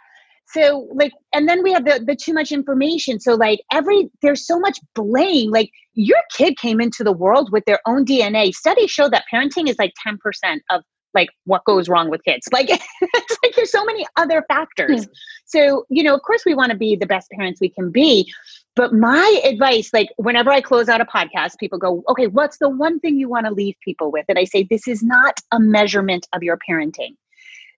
So 0.46 0.88
like 0.94 1.12
and 1.32 1.48
then 1.48 1.62
we 1.62 1.72
have 1.72 1.84
the 1.84 2.02
the 2.04 2.16
too 2.16 2.34
much 2.34 2.52
information. 2.52 3.20
So 3.20 3.34
like 3.34 3.60
every 3.72 4.10
there's 4.20 4.46
so 4.46 4.58
much 4.58 4.78
blame. 4.94 5.50
Like 5.50 5.70
your 5.94 6.20
kid 6.36 6.56
came 6.58 6.80
into 6.80 7.04
the 7.04 7.12
world 7.12 7.50
with 7.52 7.64
their 7.66 7.80
own 7.86 8.04
dna 8.04 8.52
studies 8.52 8.90
show 8.90 9.08
that 9.08 9.24
parenting 9.32 9.68
is 9.68 9.76
like 9.78 9.92
10% 10.06 10.16
of 10.70 10.82
like 11.14 11.28
what 11.44 11.64
goes 11.64 11.88
wrong 11.88 12.10
with 12.10 12.24
kids? 12.24 12.48
Like 12.52 12.68
it's 12.70 13.38
like 13.42 13.54
there's 13.54 13.70
so 13.70 13.84
many 13.84 14.06
other 14.16 14.44
factors. 14.48 15.06
Mm. 15.06 15.10
so 15.44 15.84
you 15.88 16.02
know 16.02 16.14
of 16.14 16.22
course 16.22 16.42
we 16.44 16.54
want 16.54 16.70
to 16.70 16.76
be 16.76 16.96
the 16.96 17.06
best 17.06 17.30
parents 17.30 17.60
we 17.60 17.68
can 17.68 17.90
be 17.90 18.32
but 18.74 18.92
my 18.92 19.40
advice 19.44 19.90
like 19.92 20.08
whenever 20.16 20.50
i 20.50 20.60
close 20.60 20.88
out 20.88 21.00
a 21.00 21.04
podcast 21.04 21.58
people 21.58 21.78
go 21.78 22.02
okay 22.08 22.26
what's 22.26 22.58
the 22.58 22.68
one 22.68 22.98
thing 23.00 23.16
you 23.16 23.28
want 23.28 23.46
to 23.46 23.52
leave 23.52 23.74
people 23.84 24.10
with? 24.10 24.24
And 24.28 24.38
i 24.38 24.44
say 24.44 24.66
this 24.68 24.86
is 24.88 25.02
not 25.02 25.34
a 25.50 25.60
measurement 25.60 26.28
of 26.32 26.42
your 26.42 26.58
parenting 26.68 27.16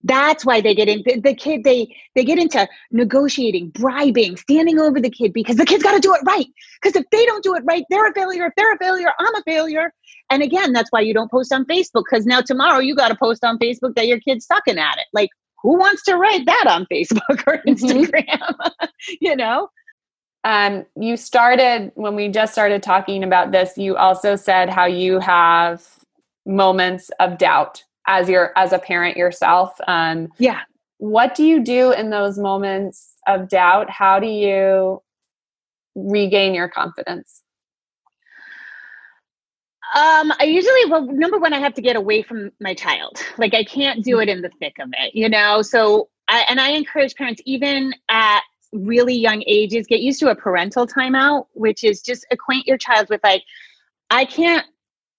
that's 0.04 0.44
why 0.44 0.60
they 0.60 0.74
get 0.74 0.88
in 0.88 1.02
the, 1.22 1.34
kid 1.34 1.64
they 1.64 1.94
they 2.14 2.24
get 2.24 2.38
into 2.38 2.68
negotiating 2.92 3.70
bribing 3.70 4.36
standing 4.36 4.78
over 4.78 5.00
the 5.00 5.10
kid 5.10 5.32
because 5.32 5.56
the 5.56 5.64
kid's 5.64 5.82
got 5.82 5.94
to 5.94 6.00
do 6.00 6.14
it 6.14 6.20
right. 6.26 6.46
Because 6.80 6.94
if 6.94 7.08
they 7.10 7.24
don't 7.24 7.42
do 7.42 7.54
it 7.54 7.64
right 7.66 7.84
they're 7.90 8.08
a 8.08 8.12
failure. 8.12 8.46
If 8.46 8.52
they're 8.56 8.74
a 8.74 8.78
failure 8.78 9.08
i'm 9.18 9.34
a 9.34 9.42
failure. 9.42 9.92
And 10.30 10.42
again 10.42 10.72
that's 10.72 10.92
why 10.92 11.00
you 11.00 11.14
don't 11.14 11.30
post 11.30 11.52
on 11.52 11.64
facebook 11.64 12.04
because 12.08 12.26
now 12.26 12.42
tomorrow 12.42 12.78
you 12.78 12.94
got 12.94 13.08
to 13.08 13.16
post 13.16 13.44
on 13.44 13.58
facebook 13.58 13.94
that 13.96 14.06
your 14.06 14.20
kid's 14.20 14.46
sucking 14.46 14.78
at 14.78 14.98
it. 14.98 15.06
Like 15.12 15.30
who 15.62 15.78
wants 15.78 16.02
to 16.04 16.16
write 16.16 16.44
that 16.46 16.66
on 16.68 16.86
facebook 16.92 17.42
or 17.46 17.58
mm-hmm. 17.58 17.70
instagram? 17.70 18.24
Mm-hmm. 18.26 18.86
you 19.20 19.34
know? 19.34 19.68
Um, 20.46 20.84
you 20.94 21.16
started 21.16 21.92
when 21.94 22.14
we 22.14 22.28
just 22.28 22.52
started 22.52 22.82
talking 22.82 23.24
about 23.24 23.50
this 23.50 23.78
you 23.78 23.96
also 23.96 24.36
said 24.36 24.68
how 24.68 24.84
you 24.84 25.18
have 25.18 25.82
moments 26.44 27.10
of 27.18 27.38
doubt 27.38 27.82
as 28.06 28.28
your 28.28 28.52
as 28.56 28.72
a 28.72 28.78
parent 28.78 29.16
yourself 29.16 29.78
um 29.86 30.28
yeah 30.38 30.60
what 30.98 31.34
do 31.34 31.44
you 31.44 31.62
do 31.62 31.92
in 31.92 32.10
those 32.10 32.38
moments 32.38 33.14
of 33.26 33.48
doubt 33.48 33.90
how 33.90 34.18
do 34.18 34.26
you 34.26 35.02
regain 35.94 36.54
your 36.54 36.68
confidence 36.68 37.44
um, 39.94 40.32
I 40.40 40.44
usually, 40.44 40.90
well, 40.90 41.06
number 41.06 41.38
one, 41.38 41.52
I 41.52 41.60
have 41.60 41.74
to 41.74 41.82
get 41.82 41.94
away 41.94 42.22
from 42.22 42.50
my 42.60 42.74
child. 42.74 43.20
Like, 43.38 43.54
I 43.54 43.62
can't 43.62 44.02
do 44.02 44.18
it 44.18 44.28
in 44.28 44.42
the 44.42 44.50
thick 44.58 44.74
of 44.80 44.88
it, 44.98 45.14
you 45.14 45.28
know? 45.28 45.62
So, 45.62 46.08
I, 46.26 46.44
and 46.48 46.60
I 46.60 46.70
encourage 46.70 47.14
parents, 47.14 47.40
even 47.44 47.94
at 48.08 48.40
really 48.72 49.14
young 49.14 49.44
ages, 49.46 49.86
get 49.86 50.00
used 50.00 50.18
to 50.18 50.30
a 50.30 50.34
parental 50.34 50.84
timeout, 50.84 51.46
which 51.52 51.84
is 51.84 52.02
just 52.02 52.26
acquaint 52.32 52.66
your 52.66 52.76
child 52.76 53.08
with, 53.08 53.20
like, 53.22 53.44
I 54.10 54.24
can't 54.24 54.66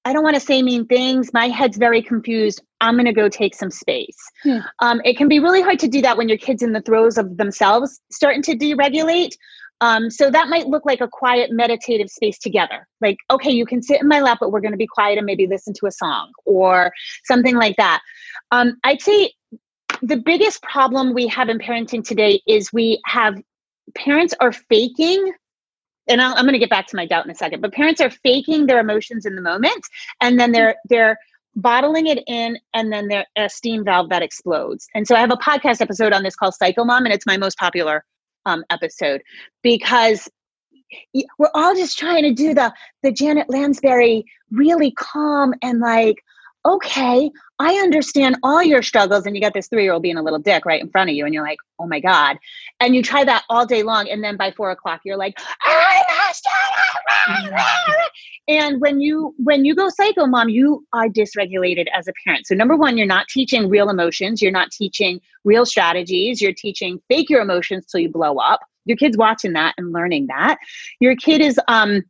I 0.06 0.14
don't 0.14 0.24
want 0.24 0.36
to 0.36 0.40
say 0.40 0.62
mean 0.62 0.86
things. 0.86 1.34
My 1.34 1.48
head's 1.48 1.78
very 1.78 2.02
confused. 2.02 2.62
I'm 2.80 2.94
going 2.94 3.06
to 3.06 3.14
go 3.14 3.28
take 3.28 3.56
some 3.56 3.72
space. 3.72 4.18
Hmm. 4.44 4.60
Um, 4.80 5.02
it 5.04 5.18
can 5.18 5.28
be 5.28 5.40
really 5.40 5.62
hard 5.62 5.80
to 5.80 5.88
do 5.88 6.02
that 6.04 6.16
when 6.16 6.30
your 6.30 6.38
kid's 6.38 6.62
in 6.62 6.74
the 6.74 6.82
throes 6.82 7.18
of 7.18 7.38
themselves 7.38 8.00
starting 8.12 8.44
to 8.44 8.56
dysregulate. 8.56 9.32
Um, 9.82 10.10
so 10.10 10.30
that 10.32 10.48
might 10.48 10.68
look 10.68 10.86
like 10.86 11.02
a 11.02 11.08
quiet 11.08 11.52
meditative 11.52 12.10
space 12.10 12.38
together. 12.38 12.88
Like, 13.02 13.18
okay, 13.30 13.52
you 13.52 13.66
can 13.66 13.82
sit 13.82 14.00
in 14.00 14.08
my 14.08 14.22
lap, 14.22 14.38
but 14.40 14.52
we're 14.52 14.62
going 14.62 14.72
to 14.72 14.78
be 14.78 14.88
quiet 14.88 15.18
and 15.18 15.26
maybe 15.26 15.48
listen 15.48 15.74
to 15.80 15.88
a 15.88 15.92
song 15.92 16.32
or 16.46 16.94
something 17.26 17.56
like 17.56 17.76
that. 17.78 18.02
Um, 18.52 18.78
I'd 18.84 19.02
say 19.02 19.34
the 20.02 20.18
biggest 20.18 20.62
problem 20.62 21.14
we 21.14 21.28
have 21.28 21.50
in 21.50 21.58
parenting 21.58 22.06
today 22.06 22.42
is 22.48 22.72
we 22.72 23.02
have 23.06 23.42
parents 23.96 24.34
are 24.40 24.52
faking 24.52 25.34
and 26.08 26.22
i 26.22 26.38
am 26.38 26.46
going 26.46 26.54
to 26.54 26.60
get 26.60 26.70
back 26.70 26.88
to 26.88 26.96
my 26.96 27.06
doubt 27.06 27.26
in 27.26 27.32
a 27.32 27.36
second 27.36 27.62
but 27.62 27.74
parents 27.74 28.02
are 28.02 28.10
faking 28.10 28.66
their 28.66 28.80
emotions 28.80 29.26
in 29.26 29.36
the 29.36 29.42
moment 29.42 29.86
and 30.22 30.40
then 30.40 30.52
they're 30.52 30.76
they're 30.90 31.18
bottling 31.56 32.08
it 32.08 32.22
in 32.28 32.58
and 32.74 32.92
then 32.92 33.08
their 33.08 33.26
a 33.38 33.50
steam 33.50 33.86
valve 33.86 34.10
that 34.10 34.22
explodes. 34.22 34.88
And 34.94 35.08
so 35.08 35.16
i 35.16 35.20
have 35.20 35.32
a 35.32 35.38
podcast 35.38 35.82
episode 35.82 36.14
on 36.14 36.24
this 36.24 36.36
called 36.36 36.54
psycho 36.54 36.84
mom 36.84 37.06
and 37.06 37.14
it's 37.14 37.26
my 37.26 37.38
most 37.38 37.58
popular 37.58 38.04
um, 38.46 38.64
episode 38.70 39.22
because 39.64 40.30
we're 41.40 41.50
all 41.56 41.76
just 41.76 41.98
trying 41.98 42.24
to 42.24 42.34
do 42.34 42.54
the 42.54 42.74
the 43.04 43.12
janet 43.12 43.50
lansbury 43.50 44.26
really 44.52 44.92
calm 44.92 45.54
and 45.62 45.80
like 45.80 46.24
okay, 46.66 47.32
I 47.60 47.76
understand 47.76 48.38
all 48.44 48.62
your 48.62 48.82
struggles. 48.82 49.26
And 49.26 49.36
you 49.36 49.42
got 49.42 49.54
this 49.54 49.68
three 49.68 49.84
year 49.84 49.94
old 49.94 50.04
being 50.04 50.18
a 50.18 50.24
little 50.24 50.40
dick 50.40 50.66
right 50.66 50.82
in 50.82 50.90
front 50.90 51.10
of 51.10 51.16
you. 51.16 51.26
And 51.26 51.34
you're 51.34 51.44
like, 51.44 51.60
oh 51.80 51.88
my 51.88 52.00
God. 52.00 52.38
And 52.80 52.96
you 52.96 53.02
try 53.02 53.24
that 53.24 53.44
all 53.50 53.66
day 53.66 53.84
long. 53.84 54.10
And 54.10 54.24
then 54.24 54.38
by 54.38 54.52
four 54.52 54.72
o'clock, 54.72 55.02
you're 55.06 55.18
like, 55.18 55.40
I 55.64 56.04
and 58.48 58.80
when 58.82 59.00
you 59.00 59.34
when 59.38 59.66
you 59.66 59.76
go 59.76 59.90
psycho 59.90 60.26
mom 60.26 60.50
you 60.50 60.86
are 60.94 61.08
dysregulated 61.08 61.86
as 61.94 62.08
a 62.08 62.14
parent 62.24 62.46
so 62.46 62.56
number 62.56 62.76
one 62.76 62.98
you're 62.98 63.08
not 63.08 63.28
teaching 63.28 63.70
real 63.70 63.90
emotions 63.90 64.42
you're 64.42 64.52
not 64.52 64.72
teaching 64.72 65.20
real 65.44 65.66
strategies 65.66 66.42
you're 66.42 66.54
teaching 66.54 67.00
fake 67.08 67.30
your 67.30 67.42
emotions 67.42 67.86
till 67.86 68.00
you 68.00 68.10
blow 68.10 68.38
up 68.38 68.62
your 68.86 68.98
kid's 68.98 69.18
watching 69.18 69.54
that 69.54 69.74
and 69.78 69.94
learning 69.94 70.28
that 70.28 70.58
your 71.00 71.16
kid 71.16 71.42
is 71.42 71.60
um 71.68 72.04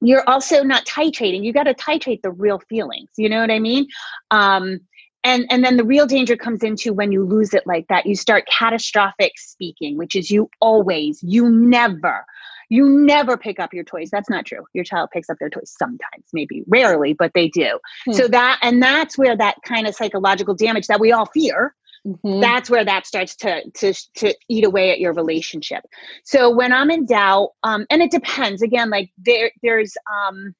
you're 0.00 0.28
also 0.28 0.62
not 0.62 0.84
titrating 0.84 1.42
you 1.42 1.52
got 1.52 1.64
to 1.64 1.74
titrate 1.74 2.22
the 2.22 2.30
real 2.30 2.58
feelings 2.68 3.08
you 3.16 3.28
know 3.28 3.40
what 3.40 3.50
i 3.50 3.58
mean 3.58 3.86
um 4.30 4.80
and 5.24 5.46
and 5.50 5.64
then 5.64 5.76
the 5.76 5.84
real 5.84 6.06
danger 6.06 6.36
comes 6.36 6.62
into 6.62 6.92
when 6.92 7.12
you 7.12 7.24
lose 7.24 7.52
it 7.54 7.66
like 7.66 7.86
that 7.88 8.06
you 8.06 8.14
start 8.14 8.46
catastrophic 8.46 9.32
speaking 9.36 9.96
which 9.96 10.14
is 10.14 10.30
you 10.30 10.48
always 10.60 11.22
you 11.22 11.48
never 11.50 12.24
you 12.68 12.88
never 12.88 13.36
pick 13.36 13.58
up 13.58 13.72
your 13.72 13.84
toys 13.84 14.10
that's 14.10 14.30
not 14.30 14.44
true 14.44 14.64
your 14.72 14.84
child 14.84 15.08
picks 15.12 15.30
up 15.30 15.36
their 15.38 15.50
toys 15.50 15.74
sometimes 15.78 16.24
maybe 16.32 16.62
rarely 16.68 17.12
but 17.12 17.32
they 17.34 17.48
do 17.48 17.78
hmm. 18.04 18.12
so 18.12 18.28
that 18.28 18.58
and 18.62 18.82
that's 18.82 19.16
where 19.16 19.36
that 19.36 19.56
kind 19.64 19.86
of 19.86 19.94
psychological 19.94 20.54
damage 20.54 20.86
that 20.86 21.00
we 21.00 21.12
all 21.12 21.26
fear 21.26 21.74
Mm-hmm. 22.06 22.40
That's 22.40 22.70
where 22.70 22.84
that 22.84 23.06
starts 23.06 23.34
to 23.36 23.62
to 23.70 23.92
to 24.16 24.34
eat 24.48 24.64
away 24.64 24.90
at 24.90 25.00
your 25.00 25.12
relationship. 25.12 25.82
So 26.24 26.54
when 26.54 26.72
I'm 26.72 26.90
in 26.90 27.06
doubt, 27.06 27.50
um, 27.64 27.86
and 27.90 28.00
it 28.00 28.10
depends. 28.10 28.62
Again, 28.62 28.90
like 28.90 29.10
there 29.18 29.50
there's 29.62 29.94
um, 30.26 30.54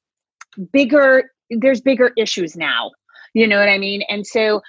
bigger 0.72 1.30
there's 1.50 1.80
bigger 1.80 2.12
issues 2.16 2.56
now. 2.56 2.90
You 3.34 3.46
know 3.46 3.58
what 3.58 3.68
I 3.68 3.76
mean? 3.76 4.02
And 4.08 4.26
so 4.26 4.62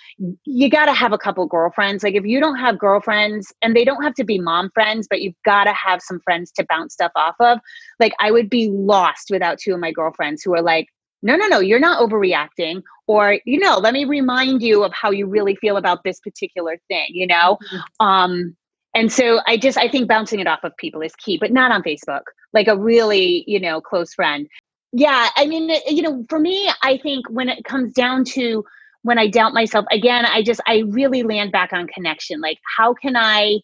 you 0.43 0.69
got 0.69 0.87
to 0.87 0.93
have 0.93 1.13
a 1.13 1.17
couple 1.17 1.47
girlfriends. 1.47 2.03
Like 2.03 2.15
if 2.15 2.25
you 2.25 2.41
don't 2.41 2.57
have 2.57 2.77
girlfriends, 2.77 3.53
and 3.61 3.73
they 3.73 3.85
don't 3.85 4.03
have 4.03 4.13
to 4.15 4.25
be 4.25 4.39
mom 4.39 4.69
friends, 4.73 5.07
but 5.09 5.21
you've 5.21 5.41
got 5.45 5.63
to 5.63 5.73
have 5.73 6.01
some 6.01 6.19
friends 6.25 6.51
to 6.57 6.65
bounce 6.69 6.93
stuff 6.93 7.13
off 7.15 7.35
of. 7.39 7.59
Like 7.99 8.11
I 8.19 8.29
would 8.29 8.49
be 8.49 8.69
lost 8.69 9.29
without 9.31 9.57
two 9.57 9.73
of 9.73 9.79
my 9.79 9.93
girlfriends 9.93 10.43
who 10.43 10.53
are 10.53 10.61
like, 10.61 10.87
no, 11.21 11.35
no, 11.35 11.47
no, 11.47 11.59
you're 11.59 11.79
not 11.79 11.99
overreacting. 11.99 12.81
Or, 13.07 13.39
you 13.45 13.59
know, 13.59 13.77
let 13.77 13.93
me 13.93 14.05
remind 14.05 14.61
you 14.61 14.83
of 14.83 14.93
how 14.93 15.11
you 15.11 15.27
really 15.27 15.55
feel 15.55 15.77
about 15.77 16.03
this 16.03 16.19
particular 16.19 16.77
thing, 16.87 17.07
you 17.09 17.25
know? 17.25 17.57
Mm-hmm. 17.71 18.05
Um, 18.05 18.55
and 18.93 19.11
so 19.11 19.39
I 19.47 19.57
just, 19.57 19.77
I 19.77 19.87
think 19.87 20.07
bouncing 20.07 20.39
it 20.39 20.47
off 20.47 20.63
of 20.63 20.75
people 20.77 21.01
is 21.01 21.15
key, 21.15 21.37
but 21.37 21.51
not 21.51 21.71
on 21.71 21.83
Facebook, 21.83 22.23
like 22.53 22.67
a 22.67 22.77
really, 22.77 23.43
you 23.47 23.59
know, 23.59 23.79
close 23.79 24.13
friend. 24.13 24.47
Yeah. 24.91 25.29
I 25.35 25.45
mean, 25.45 25.69
you 25.87 26.01
know, 26.01 26.25
for 26.29 26.39
me, 26.39 26.69
I 26.81 26.97
think 26.97 27.29
when 27.29 27.49
it 27.49 27.63
comes 27.63 27.93
down 27.93 28.25
to 28.25 28.65
when 29.03 29.17
I 29.17 29.27
doubt 29.27 29.53
myself, 29.53 29.85
again, 29.91 30.25
I 30.25 30.41
just, 30.41 30.61
I 30.67 30.83
really 30.87 31.23
land 31.23 31.51
back 31.51 31.71
on 31.73 31.87
connection. 31.87 32.41
Like, 32.41 32.57
how 32.77 32.93
can 32.93 33.15
I, 33.15 33.59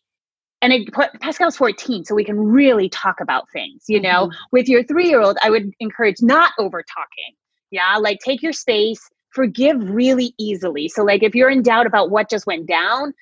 and 0.61 0.71
it, 0.71 0.93
Pascal's 1.19 1.57
14, 1.57 2.05
so 2.05 2.15
we 2.15 2.23
can 2.23 2.37
really 2.37 2.87
talk 2.87 3.19
about 3.19 3.49
things, 3.51 3.83
you 3.87 3.99
know? 3.99 4.27
Mm-hmm. 4.27 4.37
With 4.51 4.69
your 4.69 4.83
three 4.83 5.09
year 5.09 5.21
old, 5.21 5.37
I 5.43 5.49
would 5.49 5.71
encourage 5.79 6.17
not 6.21 6.53
over 6.59 6.83
talking 6.83 7.35
yeah. 7.73 7.97
Like 7.97 8.19
take 8.19 8.41
your 8.41 8.53
space, 8.53 9.09
forgive 9.31 9.89
really 9.89 10.33
easily. 10.37 10.87
So, 10.87 11.03
like, 11.03 11.23
if 11.23 11.35
you're 11.35 11.49
in 11.49 11.63
doubt 11.63 11.87
about 11.87 12.11
what 12.11 12.29
just 12.29 12.45
went 12.45 12.67
down, 12.67 13.13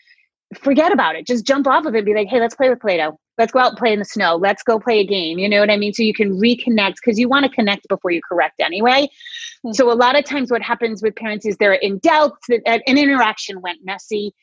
forget 0.61 0.91
about 0.91 1.15
it. 1.15 1.25
Just 1.25 1.45
jump 1.45 1.67
off 1.67 1.85
of 1.85 1.95
it 1.95 1.99
and 1.99 2.05
be 2.05 2.13
like, 2.13 2.27
hey, 2.27 2.39
let's 2.39 2.55
play 2.55 2.69
with 2.69 2.81
Play 2.81 2.97
Doh. 2.97 3.17
Let's 3.37 3.53
go 3.53 3.59
out 3.59 3.69
and 3.69 3.77
play 3.77 3.93
in 3.93 3.99
the 3.99 4.05
snow. 4.05 4.35
Let's 4.35 4.61
go 4.61 4.77
play 4.77 4.99
a 4.99 5.05
game. 5.05 5.39
You 5.39 5.47
know 5.47 5.61
what 5.61 5.69
I 5.69 5.77
mean? 5.77 5.93
So 5.93 6.03
you 6.03 6.13
can 6.13 6.37
reconnect 6.37 6.95
because 6.95 7.17
you 7.17 7.29
want 7.29 7.45
to 7.45 7.49
connect 7.49 7.87
before 7.87 8.11
you 8.11 8.21
correct 8.27 8.59
anyway. 8.59 9.07
Mm-hmm. 9.65 9.71
So, 9.71 9.89
a 9.91 9.95
lot 9.95 10.19
of 10.19 10.25
times, 10.25 10.51
what 10.51 10.61
happens 10.61 11.01
with 11.01 11.15
parents 11.15 11.45
is 11.45 11.55
they're 11.57 11.73
in 11.73 11.99
doubt 11.99 12.33
that 12.49 12.61
an 12.67 12.97
interaction 12.97 13.61
went 13.61 13.79
messy 13.83 14.33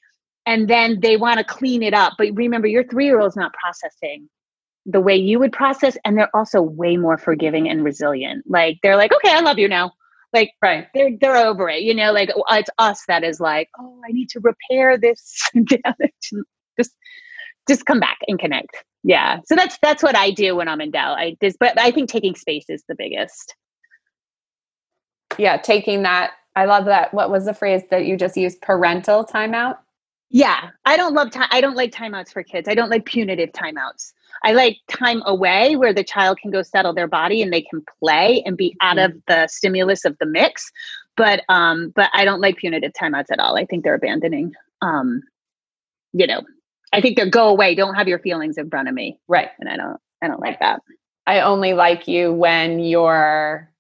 and 0.47 0.69
then 0.69 1.01
they 1.01 1.19
want 1.19 1.39
to 1.39 1.45
clean 1.45 1.83
it 1.83 1.93
up. 1.93 2.15
But 2.17 2.29
remember, 2.33 2.67
your 2.67 2.85
three 2.85 3.05
year 3.05 3.21
old's 3.21 3.37
not 3.37 3.53
processing 3.53 4.31
the 4.89 5.01
way 5.01 5.15
you 5.15 5.39
would 5.39 5.53
process 5.53 5.97
and 6.05 6.17
they're 6.17 6.35
also 6.35 6.63
way 6.63 6.97
more 6.97 7.19
forgiving 7.19 7.69
and 7.69 7.85
resilient. 7.85 8.45
Like 8.49 8.79
they're 8.83 8.97
like 8.97 9.13
okay 9.13 9.31
i 9.33 9.41
love 9.41 9.59
you 9.59 9.69
now. 9.69 9.93
Like 10.33 10.51
right. 10.63 10.87
they're 10.95 11.11
they're 11.21 11.37
over 11.37 11.69
it 11.69 11.83
you 11.83 11.95
know? 11.95 12.13
Like 12.13 12.31
it's 12.51 12.71
us 12.79 13.03
that 13.07 13.23
is 13.23 13.39
like 13.39 13.69
oh 13.79 14.01
i 14.09 14.13
need 14.13 14.31
to 14.31 14.41
repair 14.41 14.97
this 14.99 15.39
damage 15.55 16.33
just 16.79 16.93
just 17.69 17.85
come 17.85 18.01
back 18.01 18.17
and 18.27 18.39
connect. 18.39 18.83
Yeah. 19.05 19.41
So 19.45 19.55
that's 19.55 19.79
that's 19.83 20.03
what 20.03 20.17
i 20.17 20.31
do 20.31 20.57
when 20.57 20.69
i'm 20.69 20.81
in 20.81 20.91
doubt. 20.91 21.19
I 21.19 21.37
just 21.43 21.59
but 21.61 21.79
i 21.79 21.91
think 21.91 22.09
taking 22.09 22.35
space 22.35 22.65
is 22.69 22.83
the 22.89 22.97
biggest. 22.97 23.55
Yeah 25.37 25.59
taking 25.59 26.03
that 26.03 26.33
i 26.57 26.65
love 26.65 26.87
that 26.87 27.13
what 27.13 27.31
was 27.31 27.45
the 27.45 27.55
phrase 27.55 27.83
that 27.91 28.07
you 28.07 28.17
just 28.17 28.39
used? 28.39 28.63
Parental 28.63 29.23
timeout? 29.23 29.77
Yeah. 30.31 30.71
I 30.87 30.97
don't 30.97 31.13
love 31.13 31.31
time 31.31 31.49
i 31.51 31.61
don't 31.61 31.77
like 31.77 31.93
timeouts 31.93 32.33
for 32.33 32.43
kids. 32.43 32.69
I 32.69 32.75
don't 32.75 32.89
like 32.89 33.05
punitive 33.05 33.53
timeouts 33.53 34.15
I 34.45 34.53
like 34.53 34.79
time 34.89 35.23
away 35.27 35.77
where 35.77 35.93
the 35.93 36.05
child 36.05 36.39
can 36.39 36.51
go 36.51 36.63
settle 36.63 36.95
their 36.95 37.09
body 37.09 37.43
and 37.43 37.53
they 37.53 37.63
can 37.63 37.83
play 38.03 38.43
and 38.47 38.57
be 38.57 38.77
out 38.81 38.97
mm-hmm. 38.97 39.17
of 39.17 39.23
the 39.27 39.47
stimulus 39.49 40.05
of 40.05 40.17
the 40.19 40.27
mix. 40.27 40.71
But 41.17 41.43
um, 41.49 41.93
but 41.97 42.11
I 42.13 42.25
don't 42.25 42.41
like 42.41 42.59
punitive 42.59 42.93
timeouts 42.93 43.33
at 43.33 43.41
all. 43.41 43.57
I 43.57 43.65
think 43.65 43.85
they're 43.85 43.95
abandoning 43.95 44.55
um, 44.83 45.23
you 46.13 46.27
know, 46.27 46.43
I 46.93 47.01
think 47.01 47.17
they're 47.17 47.29
go 47.29 47.49
away. 47.49 47.75
Don't 47.75 47.95
have 47.95 48.09
your 48.09 48.19
feelings 48.19 48.59
in 48.59 48.71
front 48.71 48.89
of 48.89 48.95
me. 48.95 49.19
Right. 49.29 49.51
And 49.59 49.69
I 49.69 49.77
don't 49.77 50.01
I 50.23 50.29
don't 50.29 50.41
like 50.41 50.61
that. 50.61 50.81
I 51.27 51.41
only 51.41 51.75
like 51.75 52.09
you 52.09 52.33
when 52.33 52.81
you're 52.81 53.71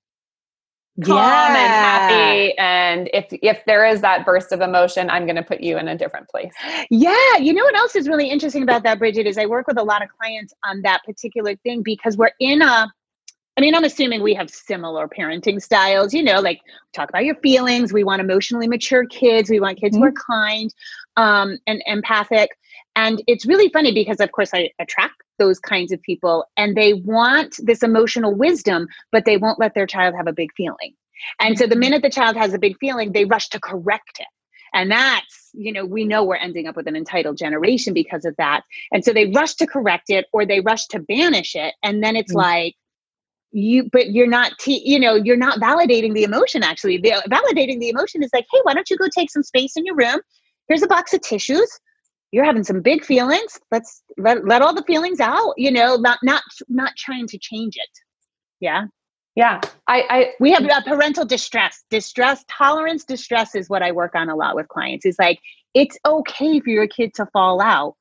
calm 1.05 1.17
Yeah. 1.17 1.49
and 1.49 1.73
happy. 1.73 2.59
And 2.59 3.11
if 3.13 3.27
if 3.43 3.65
there 3.67 3.87
is 3.87 4.01
that 4.01 4.25
burst 4.25 4.53
of 4.53 4.61
emotion, 4.61 5.11
I'm 5.11 5.25
going 5.25 5.37
to 5.37 5.43
put 5.43 5.61
you 5.61 5.79
in 5.79 5.89
a 5.89 5.97
different 5.97 6.29
place. 6.29 6.53
Yeah, 6.91 7.37
you 7.39 7.53
know 7.53 7.65
what 7.65 7.77
else 7.77 7.97
is 7.97 8.09
really 8.09 8.31
interesting 8.31 8.63
about 8.63 8.83
that, 8.85 8.99
Bridget, 8.99 9.27
is 9.27 9.39
I 9.39 9.47
work 9.47 9.67
with 9.67 9.79
a 9.79 9.85
lot 9.85 10.03
of 10.03 10.09
clients 10.19 10.53
on 10.65 10.83
that 10.83 11.03
particular 11.05 11.57
thing 11.57 11.83
because 11.83 12.17
we're 12.17 12.33
in 12.41 12.63
a 12.63 12.93
I 13.57 13.61
mean, 13.61 13.75
I'm 13.75 13.83
assuming 13.83 14.23
we 14.23 14.35
have 14.35 14.49
similar 14.51 15.09
parenting 15.09 15.61
styles, 15.61 16.15
you 16.15 16.23
know, 16.23 16.39
like 16.41 16.61
talk 16.95 17.09
about 17.09 17.25
your 17.25 17.35
feelings. 17.43 17.93
We 17.93 18.05
want 18.05 18.21
emotionally 18.21 18.69
mature 18.69 19.05
kids. 19.07 19.51
We 19.51 19.59
want 19.59 19.81
kids 19.81 19.97
who 19.97 20.05
are 20.05 20.13
kind 20.13 20.73
um, 21.17 21.59
and 21.67 21.83
empathic. 21.87 22.51
And 22.99 23.23
it's 23.29 23.47
really 23.47 23.69
funny 23.69 23.93
because, 23.93 24.19
of 24.19 24.33
course, 24.33 24.51
I 24.53 24.71
attract 24.81 25.23
those 25.39 25.61
kinds 25.61 25.93
of 25.93 26.03
people 26.03 26.45
and 26.57 26.77
they 26.77 26.95
want 26.95 27.55
this 27.63 27.85
emotional 27.85 28.35
wisdom, 28.35 28.89
but 29.13 29.25
they 29.25 29.37
won't 29.37 29.61
let 29.61 29.75
their 29.75 29.87
child 29.87 30.17
have 30.17 30.27
a 30.27 30.33
big 30.33 30.51
feeling. 30.57 30.95
And 31.39 31.57
so 31.57 31.69
the 31.69 31.77
minute 31.77 32.03
the 32.03 32.11
child 32.11 32.35
has 32.37 32.53
a 32.55 32.59
big 32.59 32.77
feeling, 32.81 33.13
they 33.13 33.25
rush 33.25 33.51
to 33.51 33.61
correct 33.61 34.19
it. 34.19 34.27
And 34.75 34.91
that's, 34.91 35.51
you 35.53 35.73
know, 35.73 35.85
we 35.85 36.05
know 36.05 36.25
we're 36.25 36.37
ending 36.37 36.67
up 36.67 36.75
with 36.75 36.89
an 36.89 36.97
entitled 36.97 37.37
generation 37.39 37.95
because 37.95 38.25
of 38.25 38.35
that. 38.37 38.63
And 38.91 39.05
so 39.05 39.13
they 39.13 39.31
rush 39.31 39.55
to 39.57 39.67
correct 39.67 40.11
it 40.11 40.27
or 40.33 40.45
they 40.45 40.61
rush 40.61 40.87
to 40.89 40.99
banish 40.99 41.55
it. 41.55 41.75
And 41.85 42.03
then 42.03 42.17
it's 42.17 42.33
Mm. 42.33 42.39
like, 42.39 42.75
you, 43.53 43.89
but 43.93 44.11
you're 44.11 44.27
not, 44.27 44.53
te- 44.59 44.83
you 44.85 44.99
know, 44.99 45.15
you're 45.15 45.37
not 45.37 45.61
validating 45.61 46.15
the 46.15 46.25
emotion 46.25 46.65
actually. 46.65 46.99
The, 46.99 47.13
validating 47.31 47.79
the 47.79 47.91
emotion 47.91 48.25
is 48.25 48.31
like, 48.33 48.47
hey, 48.53 48.59
why 48.65 48.75
don't 48.75 48.91
you 48.91 48.97
go 48.97 49.07
take 49.09 49.31
some 49.31 49.45
space 49.45 49.77
in 49.77 49.87
your 49.87 49.95
room? 49.95 50.21
Here's 50.67 50.83
a 50.83 50.89
box 50.89 51.15
of 51.15 51.23
tissues. 51.23 51.71
You're 52.33 52.45
having 52.45 52.65
some 52.65 52.83
big 52.83 53.05
feelings. 53.05 53.59
Let's 53.71 54.03
let, 54.19 54.47
let 54.47 54.63
all 54.63 54.75
the 54.75 54.85
feelings 54.85 55.21
out, 55.21 55.55
you 55.57 55.71
know, 55.71 55.97
not, 55.97 56.19
not, 56.23 56.43
not 56.69 56.93
trying 56.97 57.27
to 57.29 57.39
change 57.39 57.77
it. 57.77 57.89
Yeah. 58.61 58.87
Yeah. 59.35 59.61
I, 59.87 60.03
I 60.11 60.27
We 60.41 60.53
have 60.53 60.65
uh, 60.65 60.83
parental 60.83 61.25
distress, 61.25 61.85
distress 61.91 62.45
tolerance. 62.49 63.05
Distress 63.05 63.55
is 63.55 63.69
what 63.71 63.83
I 63.83 63.93
work 63.93 64.15
on 64.15 64.29
a 64.29 64.37
lot 64.37 64.57
with 64.57 64.69
clients. 64.69 65.07
Is 65.07 65.17
like 65.19 65.39
it's 65.75 65.97
okay 66.05 66.61
for 66.61 66.71
your 66.71 66.89
kid 66.89 67.15
to 67.15 67.27
fall 67.27 67.61
out. 67.63 67.95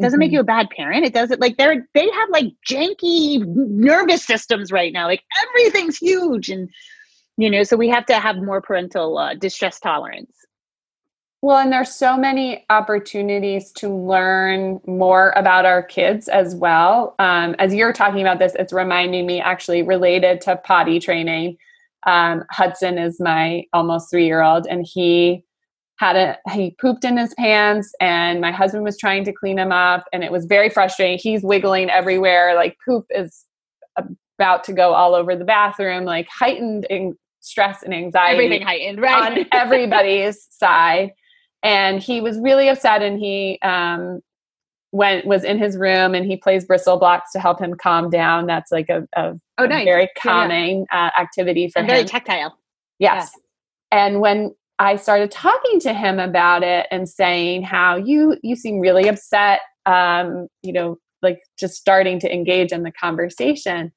Doesn't 0.00 0.18
make 0.18 0.30
Mhm. 0.30 0.34
you 0.34 0.40
a 0.40 0.44
bad 0.44 0.70
parent. 0.70 1.04
It 1.04 1.12
doesn't 1.14 1.40
like 1.40 1.56
they're 1.56 1.86
they 1.94 2.08
have 2.10 2.28
like 2.30 2.46
janky 2.68 3.44
nervous 3.46 4.24
systems 4.24 4.72
right 4.72 4.92
now. 4.92 5.06
Like 5.06 5.22
everything's 5.48 5.98
huge, 5.98 6.48
and 6.48 6.68
you 7.36 7.50
know, 7.50 7.62
so 7.62 7.76
we 7.76 7.88
have 7.88 8.06
to 8.06 8.18
have 8.18 8.36
more 8.36 8.60
parental 8.60 9.18
uh, 9.18 9.34
distress 9.34 9.78
tolerance. 9.80 10.34
Well, 11.44 11.58
and 11.58 11.70
there's 11.70 11.94
so 11.94 12.16
many 12.16 12.64
opportunities 12.70 13.70
to 13.72 13.94
learn 13.94 14.80
more 14.86 15.34
about 15.36 15.66
our 15.66 15.82
kids 15.82 16.26
as 16.26 16.54
well. 16.54 17.14
Um, 17.18 17.54
as 17.58 17.74
you're 17.74 17.92
talking 17.92 18.22
about 18.22 18.38
this, 18.38 18.54
it's 18.58 18.72
reminding 18.72 19.26
me 19.26 19.42
actually 19.42 19.82
related 19.82 20.40
to 20.40 20.56
potty 20.56 20.98
training. 20.98 21.58
Um, 22.06 22.44
Hudson 22.50 22.96
is 22.96 23.20
my 23.20 23.64
almost 23.74 24.08
three 24.08 24.24
year 24.24 24.40
old, 24.40 24.66
and 24.66 24.86
he 24.90 25.44
had 25.98 26.16
a 26.16 26.38
he 26.50 26.74
pooped 26.80 27.04
in 27.04 27.18
his 27.18 27.34
pants, 27.34 27.92
and 28.00 28.40
my 28.40 28.50
husband 28.50 28.82
was 28.82 28.96
trying 28.96 29.24
to 29.24 29.32
clean 29.34 29.58
him 29.58 29.70
up, 29.70 30.06
and 30.14 30.24
it 30.24 30.32
was 30.32 30.46
very 30.46 30.70
frustrating. 30.70 31.18
He's 31.18 31.42
wiggling 31.42 31.90
everywhere, 31.90 32.54
like 32.54 32.78
poop 32.82 33.04
is 33.10 33.44
about 33.98 34.64
to 34.64 34.72
go 34.72 34.94
all 34.94 35.14
over 35.14 35.36
the 35.36 35.44
bathroom, 35.44 36.06
like 36.06 36.26
heightened 36.30 36.86
in 36.88 37.18
stress 37.40 37.82
and 37.82 37.92
anxiety 37.92 38.32
Everything 38.32 38.62
heightened, 38.62 38.98
right? 38.98 39.38
on 39.42 39.46
everybody's 39.52 40.48
side 40.50 41.12
and 41.64 42.00
he 42.00 42.20
was 42.20 42.38
really 42.38 42.68
upset 42.68 43.02
and 43.02 43.18
he 43.18 43.58
um 43.62 44.20
went 44.92 45.26
was 45.26 45.42
in 45.42 45.58
his 45.58 45.76
room 45.76 46.14
and 46.14 46.24
he 46.24 46.36
plays 46.36 46.64
bristle 46.64 46.98
blocks 46.98 47.32
to 47.32 47.40
help 47.40 47.58
him 47.60 47.74
calm 47.74 48.08
down 48.10 48.46
that's 48.46 48.70
like 48.70 48.88
a, 48.88 49.08
a, 49.16 49.34
oh, 49.58 49.64
a 49.64 49.68
nice. 49.68 49.84
very 49.84 50.02
Yeah, 50.02 50.08
yeah. 50.08 50.22
calming 50.22 50.86
Uh, 50.92 51.10
activity 51.18 51.68
for 51.68 51.80
And 51.80 51.88
him 51.88 51.94
very 51.96 52.04
tactile. 52.04 52.56
yes 53.00 53.32
and 53.90 54.20
when 54.20 54.54
i 54.78 54.94
started 54.94 55.32
talking 55.32 55.80
to 55.80 55.92
him 55.92 56.20
about 56.20 56.62
it 56.62 56.86
and 56.92 57.08
saying 57.08 57.62
how 57.64 57.96
you 57.96 58.36
you 58.44 58.54
seem 58.54 58.78
really 58.78 59.08
upset 59.08 59.60
um 59.86 60.46
you 60.62 60.72
know 60.72 60.98
like 61.22 61.40
just 61.58 61.74
starting 61.74 62.20
to 62.20 62.32
engage 62.32 62.70
in 62.70 62.84
the 62.84 62.92
conversation 62.92 63.90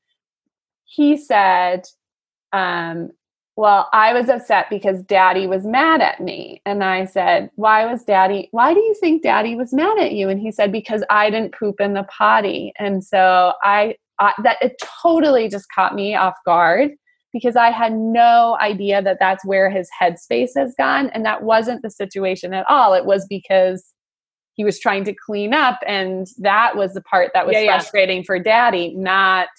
he 0.85 1.15
said 1.17 1.83
um 2.53 3.09
well 3.57 3.89
i 3.91 4.13
was 4.13 4.29
upset 4.29 4.67
because 4.69 5.01
daddy 5.03 5.47
was 5.47 5.65
mad 5.65 5.99
at 6.01 6.21
me. 6.21 6.61
And 6.65 6.83
i 6.83 7.03
said 7.05 7.49
why 7.55 7.85
was 7.91 8.03
daddy 8.03 8.47
why 8.51 8.73
do 8.73 8.79
you 8.79 8.93
think 9.01 9.23
daddy 9.23 9.55
was 9.55 9.73
mad 9.73 9.97
at 9.99 10.13
you? 10.13 10.29
And 10.29 10.39
he 10.39 10.51
said 10.51 10.71
because 10.71 11.03
i 11.09 11.29
didn't 11.29 11.53
poop 11.53 11.81
in 11.81 11.93
the 11.93 12.03
potty. 12.03 12.71
And 12.79 13.03
so 13.03 13.53
i, 13.63 13.95
I 14.19 14.33
that 14.43 14.57
it 14.61 14.81
totally 15.03 15.49
just 15.49 15.67
caught 15.75 15.93
me 15.95 16.15
off 16.15 16.35
guard 16.45 16.91
because 17.33 17.55
i 17.57 17.69
had 17.71 17.93
no 17.93 18.57
idea 18.61 19.01
that 19.01 19.17
that's 19.19 19.45
where 19.45 19.69
his 19.69 19.89
headspace 20.01 20.51
has 20.55 20.73
gone. 20.77 21.09
And 21.09 21.25
that 21.25 21.43
wasn't 21.43 21.81
the 21.81 21.89
situation 21.89 22.53
at 22.53 22.65
all. 22.69 22.93
It 22.93 23.05
was 23.05 23.25
because 23.27 23.93
he 24.53 24.63
was 24.65 24.79
trying 24.79 25.03
to 25.05 25.13
clean 25.13 25.53
up 25.53 25.79
and 25.85 26.25
that 26.39 26.75
was 26.75 26.93
the 26.93 27.01
part 27.01 27.29
that 27.33 27.45
was 27.45 27.53
Yeah, 27.53 27.61
yeah. 27.61 27.77
frustrating 27.77 28.23
for 28.23 28.39
daddy 28.39 28.93
not 28.95 29.49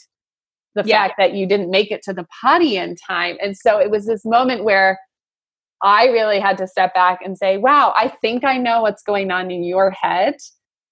the 0.79 0.89
Yeah. 0.89 1.03
fact 1.03 1.15
that 1.19 1.35
you 1.35 1.47
didn't 1.47 1.71
make 1.71 1.91
it 1.91 2.03
to 2.05 2.13
the 2.15 2.27
potty 2.41 2.77
in 2.77 2.95
time 2.97 3.37
and 3.43 3.57
so 3.57 3.79
it 3.79 3.91
was 3.91 4.07
this 4.07 4.25
moment 4.25 4.65
where 4.65 4.99
i 5.83 6.07
really 6.07 6.41
had 6.41 6.57
to 6.59 6.67
step 6.67 6.95
back 6.95 7.21
and 7.25 7.37
say 7.37 7.57
wow 7.59 7.93
i 7.97 8.09
think 8.09 8.45
i 8.45 8.57
know 8.57 8.83
what's 8.83 9.03
going 9.03 9.31
on 9.31 9.51
in 9.51 9.65
your 9.65 9.91
head 9.91 10.35